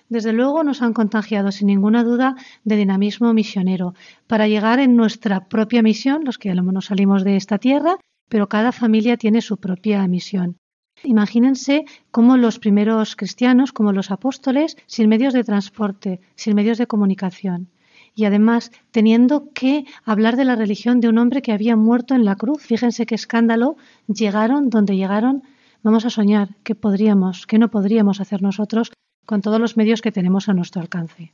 [0.09, 3.93] desde luego nos han contagiado sin ninguna duda de dinamismo misionero
[4.27, 7.97] para llegar en nuestra propia misión, los que no salimos de esta tierra,
[8.29, 10.57] pero cada familia tiene su propia misión.
[11.03, 16.87] Imagínense cómo los primeros cristianos, como los apóstoles, sin medios de transporte, sin medios de
[16.87, 17.69] comunicación,
[18.15, 22.23] y además teniendo que hablar de la religión de un hombre que había muerto en
[22.23, 22.63] la cruz.
[22.63, 23.75] Fíjense qué escándalo,
[24.07, 25.43] llegaron donde llegaron.
[25.83, 28.91] Vamos a soñar qué podríamos, qué no podríamos hacer nosotros
[29.25, 31.31] con todos los medios que tenemos a nuestro alcance.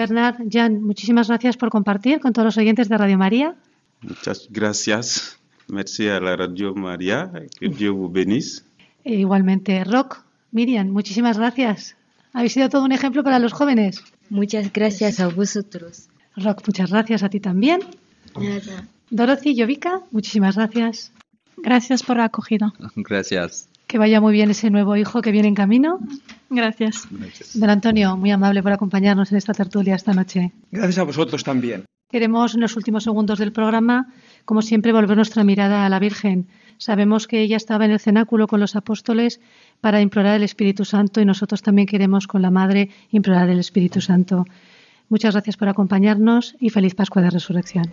[0.00, 3.54] Bernard, Jan, muchísimas gracias por compartir con todos los oyentes de Radio María.
[4.00, 5.38] Muchas gracias.
[5.68, 7.30] Merci a la Radio María.
[7.58, 8.64] Que Dios vous bénisse.
[9.04, 11.96] E igualmente, Rock, Miriam, muchísimas gracias.
[12.32, 14.02] Habéis sido todo un ejemplo para los jóvenes.
[14.30, 16.08] Muchas gracias a vosotros.
[16.34, 17.80] Rock, muchas gracias a ti también.
[18.34, 18.88] Nada.
[19.10, 21.12] Dorothy, Yovica, muchísimas gracias.
[21.58, 22.72] Gracias por la acogida.
[22.96, 23.69] Gracias.
[23.90, 25.98] Que vaya muy bien ese nuevo hijo que viene en camino.
[26.48, 27.08] Gracias.
[27.54, 30.52] Don Antonio, muy amable por acompañarnos en esta tertulia esta noche.
[30.70, 31.86] Gracias a vosotros también.
[32.08, 34.06] Queremos en los últimos segundos del programa,
[34.44, 36.46] como siempre, volver nuestra mirada a la Virgen.
[36.78, 39.40] Sabemos que ella estaba en el cenáculo con los apóstoles
[39.80, 44.00] para implorar el Espíritu Santo y nosotros también queremos con la Madre implorar el Espíritu
[44.00, 44.44] Santo.
[45.08, 47.92] Muchas gracias por acompañarnos y feliz Pascua de Resurrección.